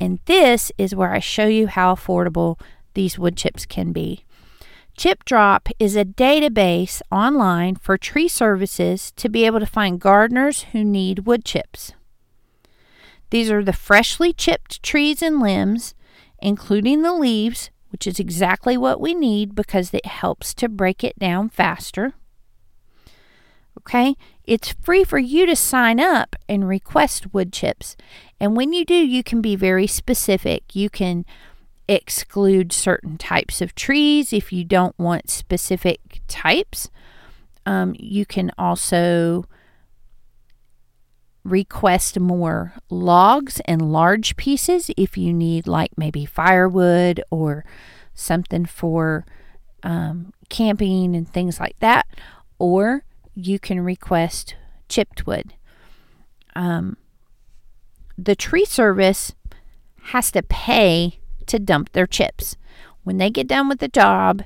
And 0.00 0.18
this 0.26 0.72
is 0.76 0.96
where 0.96 1.12
I 1.12 1.20
show 1.20 1.46
you 1.46 1.68
how 1.68 1.94
affordable 1.94 2.60
these 2.94 3.20
wood 3.20 3.36
chips 3.36 3.66
can 3.66 3.92
be. 3.92 4.24
ChipDrop 5.00 5.72
is 5.78 5.96
a 5.96 6.04
database 6.04 7.00
online 7.10 7.74
for 7.76 7.96
tree 7.96 8.28
services 8.28 9.12
to 9.12 9.30
be 9.30 9.46
able 9.46 9.58
to 9.58 9.64
find 9.64 9.98
gardeners 9.98 10.66
who 10.72 10.84
need 10.84 11.20
wood 11.20 11.42
chips. 11.42 11.94
These 13.30 13.50
are 13.50 13.64
the 13.64 13.72
freshly 13.72 14.34
chipped 14.34 14.82
trees 14.82 15.22
and 15.22 15.40
limbs, 15.40 15.94
including 16.42 17.00
the 17.00 17.14
leaves, 17.14 17.70
which 17.88 18.06
is 18.06 18.20
exactly 18.20 18.76
what 18.76 19.00
we 19.00 19.14
need 19.14 19.54
because 19.54 19.94
it 19.94 20.04
helps 20.04 20.52
to 20.52 20.68
break 20.68 21.02
it 21.02 21.18
down 21.18 21.48
faster. 21.48 22.12
Okay, 23.78 24.16
it's 24.44 24.74
free 24.82 25.04
for 25.04 25.18
you 25.18 25.46
to 25.46 25.56
sign 25.56 25.98
up 25.98 26.36
and 26.46 26.68
request 26.68 27.32
wood 27.32 27.54
chips. 27.54 27.96
And 28.38 28.54
when 28.54 28.74
you 28.74 28.84
do, 28.84 28.94
you 28.94 29.22
can 29.22 29.40
be 29.40 29.56
very 29.56 29.86
specific. 29.86 30.76
You 30.76 30.90
can 30.90 31.24
exclude 31.90 32.72
certain 32.72 33.18
types 33.18 33.60
of 33.60 33.74
trees 33.74 34.32
if 34.32 34.52
you 34.52 34.62
don't 34.62 34.96
want 34.96 35.28
specific 35.28 36.22
types. 36.28 36.88
Um, 37.66 37.96
you 37.98 38.24
can 38.24 38.52
also 38.56 39.44
request 41.42 42.20
more 42.20 42.74
logs 42.90 43.60
and 43.64 43.92
large 43.92 44.36
pieces 44.36 44.90
if 44.96 45.18
you 45.18 45.32
need, 45.32 45.66
like 45.66 45.90
maybe 45.96 46.24
firewood 46.24 47.20
or 47.28 47.64
something 48.14 48.66
for 48.66 49.26
um, 49.82 50.32
camping 50.48 51.16
and 51.16 51.28
things 51.28 51.58
like 51.58 51.78
that. 51.80 52.06
Or 52.60 53.04
you 53.34 53.58
can 53.58 53.80
request 53.80 54.54
chipped 54.88 55.26
wood. 55.26 55.54
Um, 56.54 56.98
the 58.16 58.36
tree 58.36 58.64
service 58.64 59.34
has 60.02 60.30
to 60.32 60.42
pay 60.42 61.19
to 61.50 61.58
dump 61.58 61.92
their 61.92 62.06
chips. 62.06 62.56
When 63.02 63.18
they 63.18 63.30
get 63.30 63.48
done 63.48 63.68
with 63.68 63.80
the 63.80 63.88
job 63.88 64.42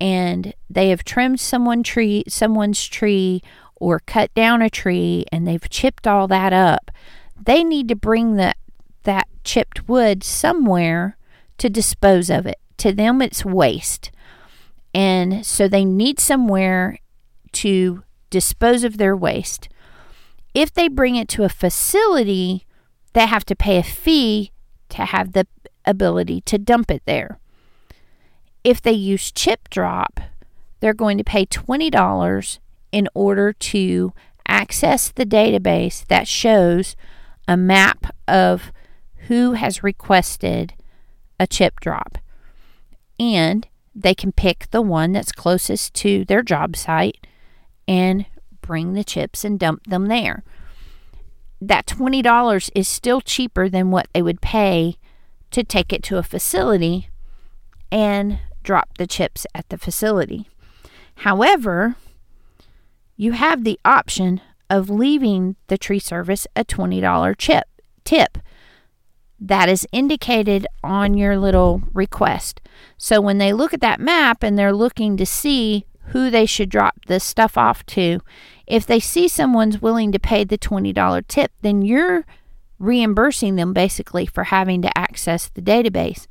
and 0.00 0.54
they 0.68 0.88
have 0.90 1.04
trimmed 1.04 1.40
someone 1.40 1.82
tree, 1.82 2.24
someone's 2.28 2.86
tree 2.86 3.42
or 3.76 4.00
cut 4.00 4.32
down 4.34 4.62
a 4.62 4.70
tree 4.70 5.24
and 5.32 5.46
they've 5.46 5.68
chipped 5.68 6.06
all 6.06 6.28
that 6.28 6.52
up, 6.52 6.90
they 7.40 7.64
need 7.64 7.88
to 7.88 7.96
bring 7.96 8.36
that 8.36 8.56
that 9.04 9.26
chipped 9.42 9.88
wood 9.88 10.22
somewhere 10.22 11.16
to 11.58 11.68
dispose 11.68 12.30
of 12.30 12.46
it. 12.46 12.58
To 12.78 12.92
them 12.92 13.20
it's 13.20 13.44
waste. 13.44 14.10
And 14.94 15.44
so 15.44 15.66
they 15.66 15.84
need 15.84 16.20
somewhere 16.20 16.98
to 17.52 18.04
dispose 18.30 18.84
of 18.84 18.98
their 18.98 19.16
waste. 19.16 19.68
If 20.54 20.72
they 20.72 20.88
bring 20.88 21.16
it 21.16 21.28
to 21.30 21.44
a 21.44 21.48
facility, 21.48 22.66
they 23.12 23.26
have 23.26 23.44
to 23.46 23.56
pay 23.56 23.78
a 23.78 23.82
fee 23.82 24.52
to 24.90 25.06
have 25.06 25.32
the 25.32 25.46
ability 25.84 26.40
to 26.42 26.58
dump 26.58 26.90
it 26.90 27.02
there. 27.04 27.38
If 28.64 28.80
they 28.80 28.92
use 28.92 29.32
ChipDrop, 29.32 30.22
they're 30.80 30.94
going 30.94 31.18
to 31.18 31.24
pay 31.24 31.46
$20 31.46 32.58
in 32.92 33.08
order 33.14 33.52
to 33.52 34.12
access 34.46 35.10
the 35.10 35.26
database 35.26 36.06
that 36.06 36.28
shows 36.28 36.94
a 37.48 37.56
map 37.56 38.14
of 38.28 38.72
who 39.28 39.52
has 39.52 39.82
requested 39.82 40.74
a 41.38 41.46
chip 41.46 41.80
drop. 41.80 42.18
And 43.18 43.66
they 43.94 44.14
can 44.14 44.32
pick 44.32 44.68
the 44.70 44.82
one 44.82 45.12
that's 45.12 45.32
closest 45.32 45.94
to 45.94 46.24
their 46.24 46.42
job 46.42 46.76
site 46.76 47.26
and 47.86 48.26
bring 48.60 48.94
the 48.94 49.04
chips 49.04 49.44
and 49.44 49.58
dump 49.58 49.84
them 49.86 50.06
there. 50.06 50.42
That 51.60 51.86
$20 51.86 52.70
is 52.74 52.88
still 52.88 53.20
cheaper 53.20 53.68
than 53.68 53.90
what 53.90 54.08
they 54.12 54.22
would 54.22 54.40
pay 54.40 54.96
to 55.52 55.64
take 55.64 55.92
it 55.92 56.02
to 56.04 56.18
a 56.18 56.22
facility 56.22 57.08
and 57.90 58.38
drop 58.62 58.96
the 58.98 59.06
chips 59.06 59.46
at 59.54 59.68
the 59.68 59.78
facility. 59.78 60.48
However, 61.16 61.96
you 63.16 63.32
have 63.32 63.64
the 63.64 63.78
option 63.84 64.40
of 64.70 64.88
leaving 64.88 65.56
the 65.68 65.78
tree 65.78 65.98
service 65.98 66.46
a 66.56 66.64
$20 66.64 67.36
chip 67.38 67.66
tip 68.04 68.38
that 69.38 69.68
is 69.68 69.86
indicated 69.92 70.66
on 70.82 71.14
your 71.14 71.36
little 71.36 71.82
request. 71.92 72.60
So 72.96 73.20
when 73.20 73.38
they 73.38 73.52
look 73.52 73.74
at 73.74 73.80
that 73.80 74.00
map 74.00 74.42
and 74.42 74.56
they're 74.56 74.72
looking 74.72 75.16
to 75.16 75.26
see 75.26 75.84
who 76.06 76.30
they 76.30 76.46
should 76.46 76.68
drop 76.68 77.06
this 77.06 77.24
stuff 77.24 77.58
off 77.58 77.84
to, 77.86 78.20
if 78.66 78.86
they 78.86 79.00
see 79.00 79.28
someone's 79.28 79.82
willing 79.82 80.12
to 80.12 80.18
pay 80.18 80.44
the 80.44 80.58
$20 80.58 81.26
tip, 81.26 81.52
then 81.60 81.82
you're 81.82 82.24
reimbursing 82.82 83.56
them 83.56 83.72
basically 83.72 84.26
for 84.26 84.44
having 84.44 84.82
to 84.82 84.98
access 84.98 85.48
the 85.48 85.62
database. 85.62 86.26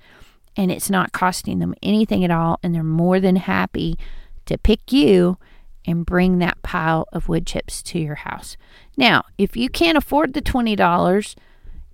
And 0.58 0.70
it's 0.72 0.90
not 0.90 1.14
costing 1.14 1.60
them 1.60 1.74
anything 1.82 2.26
at 2.26 2.32
all. 2.32 2.60
And 2.62 2.76
they're 2.76 2.84
more 2.84 3.20
than 3.20 3.38
happy 3.38 3.98
to 4.46 4.58
pick 4.58 4.92
you 4.92 5.38
and 5.86 6.06
bring 6.06 6.40
that 6.40 6.62
pile 6.62 7.08
of 7.14 7.30
wood 7.30 7.48
chips 7.48 7.82
to 7.82 8.00
your 8.00 8.16
house. 8.16 8.58
Now, 8.98 9.24
if 9.38 9.56
you 9.56 9.70
can't 9.70 9.98
afford 9.98 10.34
the 10.34 10.42
$20, 10.42 11.36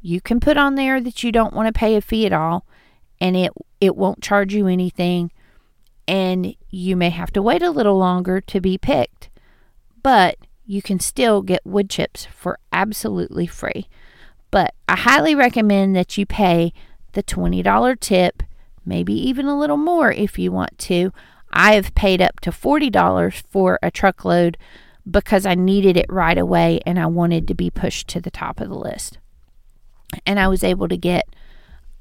you 0.01 0.21
can 0.21 0.39
put 0.39 0.57
on 0.57 0.75
there 0.75 0.99
that 0.99 1.23
you 1.23 1.31
don't 1.31 1.53
want 1.53 1.67
to 1.67 1.77
pay 1.77 1.95
a 1.95 2.01
fee 2.01 2.25
at 2.25 2.33
all 2.33 2.65
and 3.19 3.35
it 3.35 3.51
it 3.81 3.95
won't 3.95 4.21
charge 4.21 4.53
you 4.53 4.67
anything 4.67 5.31
and 6.07 6.55
you 6.69 6.95
may 6.95 7.09
have 7.09 7.31
to 7.31 7.41
wait 7.41 7.61
a 7.61 7.71
little 7.71 7.97
longer 7.97 8.39
to 8.39 8.61
be 8.61 8.77
picked 8.77 9.29
but 10.01 10.37
you 10.65 10.81
can 10.81 10.99
still 10.99 11.41
get 11.41 11.65
wood 11.65 11.89
chips 11.89 12.25
for 12.25 12.59
absolutely 12.71 13.47
free 13.47 13.87
but 14.57 14.73
i 14.87 14.95
highly 14.95 15.35
recommend 15.35 15.95
that 15.95 16.17
you 16.17 16.25
pay 16.25 16.73
the 17.13 17.23
$20 17.23 17.99
tip 17.99 18.43
maybe 18.85 19.13
even 19.13 19.45
a 19.45 19.59
little 19.59 19.77
more 19.77 20.11
if 20.11 20.39
you 20.39 20.51
want 20.51 20.77
to 20.77 21.11
i 21.51 21.73
have 21.73 21.93
paid 21.95 22.21
up 22.21 22.39
to 22.39 22.51
$40 22.51 23.43
for 23.49 23.79
a 23.81 23.91
truckload 23.91 24.57
because 25.09 25.45
i 25.45 25.55
needed 25.55 25.95
it 25.95 26.05
right 26.09 26.37
away 26.37 26.79
and 26.85 26.99
i 26.99 27.05
wanted 27.05 27.47
to 27.47 27.53
be 27.53 27.69
pushed 27.69 28.07
to 28.07 28.19
the 28.19 28.31
top 28.31 28.59
of 28.59 28.69
the 28.69 28.75
list 28.75 29.19
and 30.25 30.39
I 30.39 30.47
was 30.47 30.63
able 30.63 30.87
to 30.87 30.97
get 30.97 31.27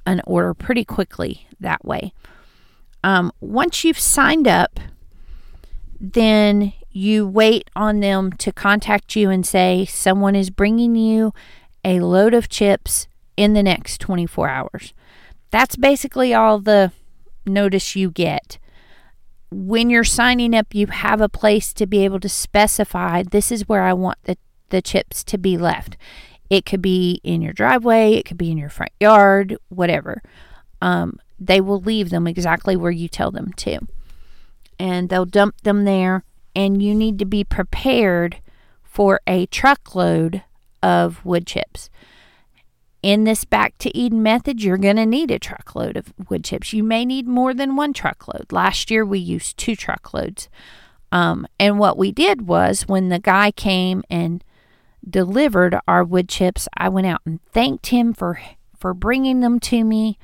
an 0.05 0.23
order 0.27 0.55
pretty 0.55 0.85
quickly 0.85 1.47
that 1.61 1.85
way. 1.85 2.13
Um, 3.03 3.33
once 3.41 3.85
you've 3.85 3.99
signed 3.99 4.49
up, 4.49 4.79
then 6.01 6.73
you 6.91 7.27
wait 7.27 7.71
on 7.77 8.01
them 8.01 8.33
to 8.33 8.53
contact 8.53 9.17
you 9.17 9.31
and 9.31 9.47
say 9.47 9.85
someone 9.85 10.35
is 10.35 10.51
bringing 10.51 10.95
you 10.95 11.33
a 11.87 12.01
load 12.01 12.35
of 12.35 12.49
chips 12.49 13.07
in 13.37 13.53
the 13.53 13.63
next 13.63 14.01
24 14.01 14.49
hours. 14.49 14.93
That's 15.53 15.77
basically 15.77 16.35
all 16.35 16.59
the 16.59 16.91
notice 17.47 17.95
you 17.95 18.11
get. 18.11 18.59
When 19.53 19.89
you're 19.89 20.03
signing 20.03 20.55
up, 20.55 20.75
you 20.75 20.89
have 20.89 21.21
a 21.21 21.29
place 21.29 21.73
to 21.75 21.87
be 21.87 22.05
able 22.05 22.19
to 22.21 22.29
specify 22.29 23.23
this 23.23 23.53
is 23.53 23.69
where 23.69 23.85
I 23.85 23.93
want 23.93 24.19
the, 24.25 24.37
the 24.71 24.83
chips 24.83 25.23
to 25.25 25.39
be 25.39 25.57
left. 25.57 25.97
It 26.51 26.67
could 26.67 26.83
be 26.83 27.21
in 27.23 27.41
your 27.41 27.53
driveway, 27.53 28.15
it 28.15 28.25
could 28.25 28.37
be 28.37 28.51
in 28.51 28.59
your 28.59 28.69
front 28.69 28.93
yard, 28.99 29.57
whatever. 29.69 30.23
Um, 30.83 31.21
they 31.39 31.61
will 31.61 31.81
leave 31.81 32.11
them 32.11 32.27
exactly 32.27 32.77
where 32.77 32.91
you 32.91 33.09
tell 33.09 33.31
them 33.31 33.53
to. 33.59 33.79
And 34.79 35.09
they'll 35.09 35.25
dump 35.25 35.61
them 35.63 35.85
there, 35.85 36.25
and 36.55 36.83
you 36.83 36.95
need 36.95 37.21
to 37.21 37.25
be 37.25 37.45
prepared 37.45 38.39
for 38.83 39.21
a 39.27 39.47
truckload 39.47 40.43
of 40.87 41.25
wood 41.25 41.49
chips. 41.49 41.91
In 43.03 43.25
this 43.25 43.45
back 43.45 43.77
to 43.79 43.97
Eden 43.97 44.23
method, 44.23 44.63
you're 44.63 44.79
going 44.79 44.97
to 44.97 45.05
need 45.05 45.33
a 45.33 45.39
truckload 45.39 45.97
of 45.97 46.15
wood 46.31 46.45
chips. 46.45 46.73
You 46.73 46.85
may 46.85 47.05
need 47.05 47.27
more 47.27 47.53
than 47.53 47.75
one 47.75 47.93
truckload. 47.93 48.53
Last 48.53 48.89
year, 48.89 49.05
we 49.05 49.19
used 49.19 49.59
two 49.59 49.75
truckloads. 49.75 50.49
Um, 51.11 51.47
and 51.59 51.81
what 51.81 51.99
we 51.99 52.13
did 52.13 52.47
was 52.47 52.87
when 52.87 53.09
the 53.09 53.19
guy 53.19 53.51
came 53.51 54.05
and 54.09 54.45
delivered 55.09 55.77
our 55.89 56.05
wood 56.05 56.29
chips, 56.29 56.69
I 56.77 56.89
went 56.89 57.09
out 57.09 57.23
and 57.27 57.43
thanked 57.47 57.89
him 57.89 58.13
for 58.13 58.41
for 58.79 58.95
bringing 58.95 59.41
them 59.41 59.59
to 59.59 59.83
me. 59.83 60.19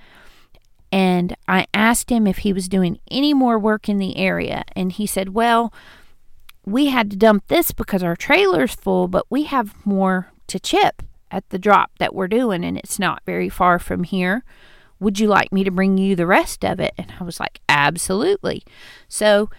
And 0.93 1.35
I 1.49 1.67
asked 1.73 2.11
him 2.11 2.27
if 2.27 2.39
he 2.39 2.53
was 2.53 2.69
doing 2.69 2.99
any 3.11 3.33
more 3.35 3.59
work 3.59 3.89
in 3.89 3.99
the 3.99 4.17
area, 4.17 4.63
and 4.77 4.93
he 4.93 5.07
said, 5.07 5.31
"Well, 5.31 5.73
we 6.65 6.87
had 6.87 7.11
to 7.11 7.17
dump 7.17 7.49
this 7.49 7.73
because 7.73 8.03
our 8.03 8.17
trailer's 8.17 8.75
full, 8.75 9.09
but 9.09 9.27
we 9.31 9.45
have 9.45 9.75
more 9.87 10.32
to 10.49 10.61
chip 10.61 11.03
at 11.31 11.49
the 11.51 11.59
drop 11.59 11.93
that 11.99 12.15
we're 12.15 12.29
doing, 12.29 12.65
and 12.65 12.77
it's 12.77 12.99
not 12.99 13.23
very 13.25 13.49
far 13.49 13.79
from 13.79 14.05
here. 14.05 14.45
Would 15.01 15.19
you 15.19 15.29
like 15.29 15.53
me 15.53 15.65
to 15.65 15.71
bring 15.71 15.99
you 15.99 16.15
the 16.15 16.27
rest 16.27 16.65
of 16.65 16.79
it?" 16.79 16.93
And 16.99 17.13
I 17.19 17.25
was 17.25 17.41
like, 17.41 17.61
"Absolutely." 17.69 18.63
So 19.09 19.51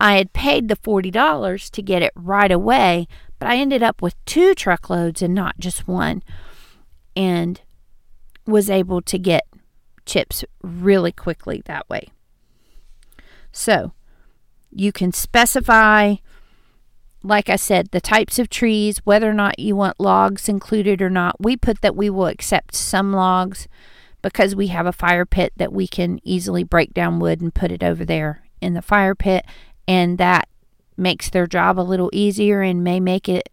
I 0.00 0.16
had 0.16 0.32
paid 0.32 0.68
the 0.68 0.76
$40 0.76 1.68
to 1.70 1.82
get 1.82 2.02
it 2.02 2.12
right 2.14 2.50
away, 2.50 3.06
but 3.38 3.48
I 3.48 3.56
ended 3.56 3.82
up 3.82 4.00
with 4.00 4.22
two 4.24 4.54
truckloads 4.54 5.20
and 5.20 5.34
not 5.34 5.58
just 5.58 5.86
one, 5.86 6.22
and 7.14 7.60
was 8.46 8.70
able 8.70 9.02
to 9.02 9.18
get 9.18 9.46
chips 10.06 10.44
really 10.62 11.12
quickly 11.12 11.62
that 11.66 11.88
way. 11.88 12.08
So 13.52 13.92
you 14.70 14.90
can 14.90 15.12
specify, 15.12 16.16
like 17.22 17.48
I 17.48 17.56
said, 17.56 17.88
the 17.90 18.00
types 18.00 18.38
of 18.38 18.48
trees, 18.48 18.98
whether 19.04 19.28
or 19.28 19.34
not 19.34 19.58
you 19.58 19.76
want 19.76 20.00
logs 20.00 20.48
included 20.48 21.02
or 21.02 21.10
not. 21.10 21.40
We 21.40 21.56
put 21.56 21.82
that 21.82 21.96
we 21.96 22.08
will 22.08 22.26
accept 22.26 22.74
some 22.74 23.12
logs 23.12 23.68
because 24.22 24.54
we 24.54 24.68
have 24.68 24.86
a 24.86 24.92
fire 24.92 25.26
pit 25.26 25.52
that 25.56 25.72
we 25.72 25.86
can 25.86 26.20
easily 26.24 26.64
break 26.64 26.94
down 26.94 27.18
wood 27.18 27.40
and 27.40 27.54
put 27.54 27.72
it 27.72 27.82
over 27.82 28.04
there 28.04 28.42
in 28.60 28.74
the 28.74 28.82
fire 28.82 29.14
pit, 29.14 29.44
and 29.86 30.18
that 30.18 30.48
makes 30.96 31.30
their 31.30 31.46
job 31.46 31.78
a 31.78 31.82
little 31.82 32.10
easier 32.12 32.60
and 32.60 32.84
may 32.84 33.00
make 33.00 33.28
it 33.28 33.48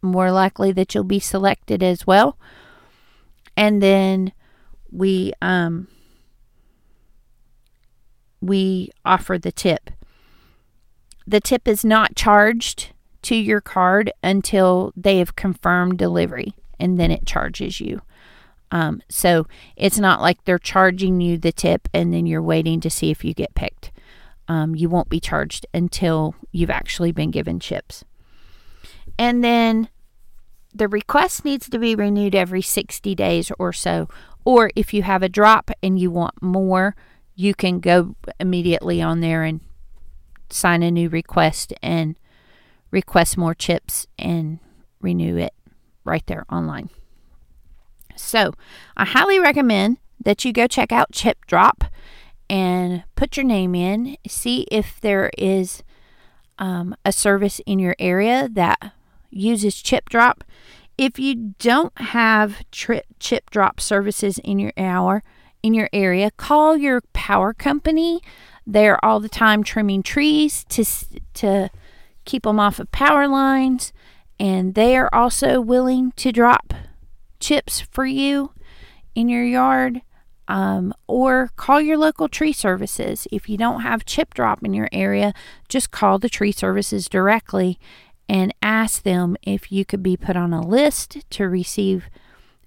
more 0.00 0.32
likely 0.32 0.72
that 0.72 0.94
you'll 0.94 1.04
be 1.04 1.20
selected 1.20 1.82
as 1.82 2.06
well. 2.06 2.36
And 3.56 3.82
then 3.82 4.32
we 4.90 5.32
um 5.40 5.88
we 8.40 8.90
offer 9.04 9.38
the 9.38 9.52
tip. 9.52 9.90
The 11.26 11.40
tip 11.40 11.68
is 11.68 11.84
not 11.84 12.16
charged 12.16 12.91
to 13.22 13.34
your 13.34 13.60
card 13.60 14.12
until 14.22 14.92
they 14.96 15.18
have 15.18 15.36
confirmed 15.36 15.98
delivery 15.98 16.54
and 16.78 16.98
then 16.98 17.10
it 17.10 17.26
charges 17.26 17.80
you. 17.80 18.02
Um, 18.70 19.02
so 19.08 19.46
it's 19.76 19.98
not 19.98 20.20
like 20.20 20.44
they're 20.44 20.58
charging 20.58 21.20
you 21.20 21.36
the 21.36 21.52
tip 21.52 21.88
and 21.92 22.12
then 22.12 22.26
you're 22.26 22.42
waiting 22.42 22.80
to 22.80 22.90
see 22.90 23.10
if 23.10 23.24
you 23.24 23.34
get 23.34 23.54
picked 23.54 23.92
um, 24.48 24.74
you 24.74 24.88
won't 24.88 25.08
be 25.08 25.20
charged 25.20 25.66
until 25.72 26.34
you've 26.50 26.70
actually 26.70 27.12
been 27.12 27.30
given 27.30 27.60
chips. 27.60 28.04
And 29.18 29.42
then 29.42 29.88
the 30.74 30.88
request 30.88 31.44
needs 31.44 31.68
to 31.68 31.78
be 31.78 31.94
renewed 31.94 32.34
every 32.34 32.62
60 32.62 33.14
days 33.14 33.50
or 33.58 33.72
so. 33.72 34.08
Or 34.44 34.70
if 34.74 34.92
you 34.92 35.04
have 35.04 35.22
a 35.22 35.28
drop 35.28 35.70
and 35.82 35.98
you 35.98 36.10
want 36.10 36.42
more, 36.42 36.96
you 37.34 37.54
can 37.54 37.80
go 37.80 38.16
immediately 38.40 39.00
on 39.00 39.20
there 39.20 39.42
and 39.42 39.60
sign 40.50 40.82
a 40.82 40.90
new 40.90 41.08
request 41.08 41.72
and 41.82 42.16
request 42.92 43.36
more 43.36 43.54
chips 43.54 44.06
and 44.16 44.60
renew 45.00 45.36
it 45.36 45.52
right 46.04 46.24
there 46.26 46.44
online. 46.48 46.90
So, 48.14 48.52
I 48.96 49.04
highly 49.06 49.40
recommend 49.40 49.96
that 50.24 50.44
you 50.44 50.52
go 50.52 50.68
check 50.68 50.92
out 50.92 51.12
ChipDrop 51.12 51.88
and 52.48 53.02
put 53.16 53.36
your 53.36 53.46
name 53.46 53.74
in. 53.74 54.16
See 54.28 54.66
if 54.70 55.00
there 55.00 55.30
is 55.36 55.82
um, 56.58 56.94
a 57.04 57.10
service 57.10 57.60
in 57.66 57.78
your 57.78 57.96
area 57.98 58.48
that 58.52 58.92
uses 59.30 59.74
ChipDrop. 59.76 60.42
If 60.98 61.18
you 61.18 61.54
don't 61.58 61.98
have 61.98 62.62
tri- 62.70 63.02
ChipDrop 63.18 63.80
services 63.80 64.38
in 64.38 64.58
your 64.58 64.72
hour 64.76 65.24
in 65.62 65.74
your 65.74 65.88
area, 65.92 66.30
call 66.32 66.76
your 66.76 67.00
power 67.12 67.54
company. 67.54 68.20
They're 68.66 69.02
all 69.04 69.20
the 69.20 69.28
time 69.28 69.62
trimming 69.64 70.02
trees 70.02 70.64
to 70.70 70.84
to 71.34 71.70
keep 72.24 72.44
them 72.44 72.60
off 72.60 72.78
of 72.78 72.90
power 72.92 73.28
lines, 73.28 73.92
and 74.38 74.74
they 74.74 74.96
are 74.96 75.10
also 75.12 75.60
willing 75.60 76.12
to 76.12 76.32
drop 76.32 76.74
chips 77.40 77.80
for 77.80 78.06
you 78.06 78.52
in 79.14 79.28
your 79.28 79.44
yard. 79.44 80.02
Um, 80.48 80.92
or 81.06 81.50
call 81.56 81.80
your 81.80 81.96
local 81.96 82.28
tree 82.28 82.52
services. 82.52 83.26
If 83.30 83.48
you 83.48 83.56
don't 83.56 83.82
have 83.82 84.04
ChipDrop 84.04 84.62
in 84.64 84.74
your 84.74 84.88
area, 84.92 85.32
just 85.68 85.92
call 85.92 86.18
the 86.18 86.28
tree 86.28 86.52
services 86.52 87.08
directly 87.08 87.78
and 88.28 88.52
ask 88.60 89.02
them 89.02 89.36
if 89.42 89.70
you 89.70 89.84
could 89.84 90.02
be 90.02 90.16
put 90.16 90.36
on 90.36 90.52
a 90.52 90.66
list 90.66 91.18
to 91.30 91.48
receive 91.48 92.10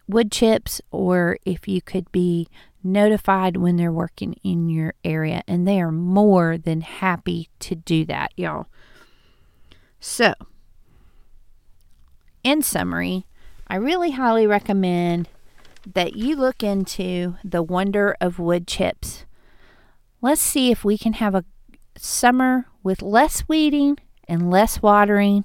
wood 0.07 0.31
chips 0.31 0.81
or 0.91 1.37
if 1.45 1.67
you 1.67 1.81
could 1.81 2.11
be 2.11 2.47
notified 2.83 3.57
when 3.57 3.75
they're 3.75 3.91
working 3.91 4.35
in 4.43 4.69
your 4.69 4.93
area. 5.03 5.43
And 5.47 5.67
they 5.67 5.81
are 5.81 5.91
more 5.91 6.57
than 6.57 6.81
happy 6.81 7.49
to 7.59 7.75
do 7.75 8.05
that, 8.05 8.31
y'all. 8.37 8.67
So, 10.07 10.35
in 12.43 12.61
summary, 12.61 13.25
I 13.67 13.75
really 13.75 14.11
highly 14.11 14.45
recommend 14.45 15.27
that 15.93 16.15
you 16.15 16.35
look 16.35 16.61
into 16.61 17.37
the 17.43 17.63
wonder 17.63 18.15
of 18.21 18.37
wood 18.37 18.67
chips. 18.67 19.25
Let's 20.21 20.43
see 20.43 20.69
if 20.69 20.85
we 20.85 20.99
can 20.99 21.13
have 21.13 21.33
a 21.33 21.43
summer 21.97 22.67
with 22.83 23.01
less 23.01 23.49
weeding 23.49 23.97
and 24.27 24.51
less 24.51 24.79
watering 24.79 25.43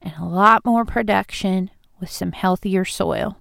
and 0.00 0.14
a 0.18 0.24
lot 0.24 0.64
more 0.64 0.84
production 0.84 1.70
with 1.98 2.08
some 2.08 2.30
healthier 2.30 2.84
soil. 2.84 3.38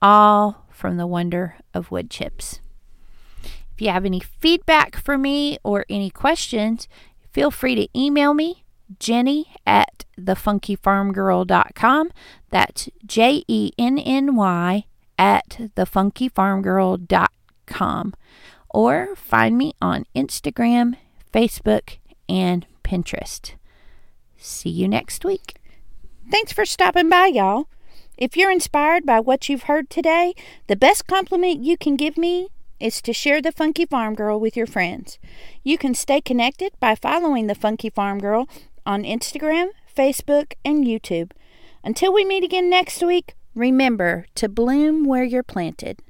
All 0.00 0.64
from 0.70 0.96
the 0.96 1.08
wonder 1.08 1.56
of 1.74 1.90
wood 1.90 2.08
chips. 2.08 2.60
If 3.42 3.80
you 3.80 3.88
have 3.88 4.04
any 4.04 4.20
feedback 4.20 4.96
for 4.96 5.18
me 5.18 5.58
or 5.64 5.84
any 5.90 6.08
questions, 6.08 6.86
feel 7.32 7.50
free 7.50 7.74
to 7.74 7.88
email 7.98 8.32
me, 8.32 8.61
Jenny 8.98 9.52
at 9.66 10.04
thefunkyfarmgirl.com. 10.18 12.10
That's 12.50 12.88
J 13.04 13.44
E 13.48 13.72
N 13.78 13.98
N 13.98 14.36
Y 14.36 14.84
at 15.18 15.48
thefunkyfarmgirl.com. 15.76 18.14
Or 18.70 19.14
find 19.16 19.58
me 19.58 19.74
on 19.82 20.06
Instagram, 20.16 20.94
Facebook, 21.32 21.98
and 22.28 22.66
Pinterest. 22.82 23.54
See 24.36 24.70
you 24.70 24.88
next 24.88 25.24
week. 25.24 25.56
Thanks 26.30 26.52
for 26.52 26.64
stopping 26.64 27.08
by, 27.08 27.26
y'all. 27.26 27.68
If 28.16 28.36
you're 28.36 28.50
inspired 28.50 29.04
by 29.04 29.20
what 29.20 29.48
you've 29.48 29.64
heard 29.64 29.90
today, 29.90 30.34
the 30.66 30.76
best 30.76 31.06
compliment 31.06 31.62
you 31.62 31.76
can 31.76 31.96
give 31.96 32.16
me 32.16 32.48
is 32.78 33.00
to 33.02 33.12
share 33.12 33.40
the 33.40 33.52
Funky 33.52 33.86
Farm 33.86 34.14
Girl 34.14 34.40
with 34.40 34.56
your 34.56 34.66
friends. 34.66 35.18
You 35.62 35.78
can 35.78 35.94
stay 35.94 36.20
connected 36.20 36.72
by 36.80 36.94
following 36.94 37.46
the 37.46 37.54
Funky 37.54 37.90
Farm 37.90 38.18
Girl 38.18 38.48
on 38.86 39.02
Instagram, 39.04 39.68
Facebook, 39.94 40.52
and 40.64 40.84
YouTube. 40.84 41.32
Until 41.84 42.12
we 42.12 42.24
meet 42.24 42.44
again 42.44 42.70
next 42.70 43.02
week, 43.02 43.34
remember 43.54 44.26
to 44.36 44.48
bloom 44.48 45.04
where 45.04 45.24
you're 45.24 45.42
planted. 45.42 46.00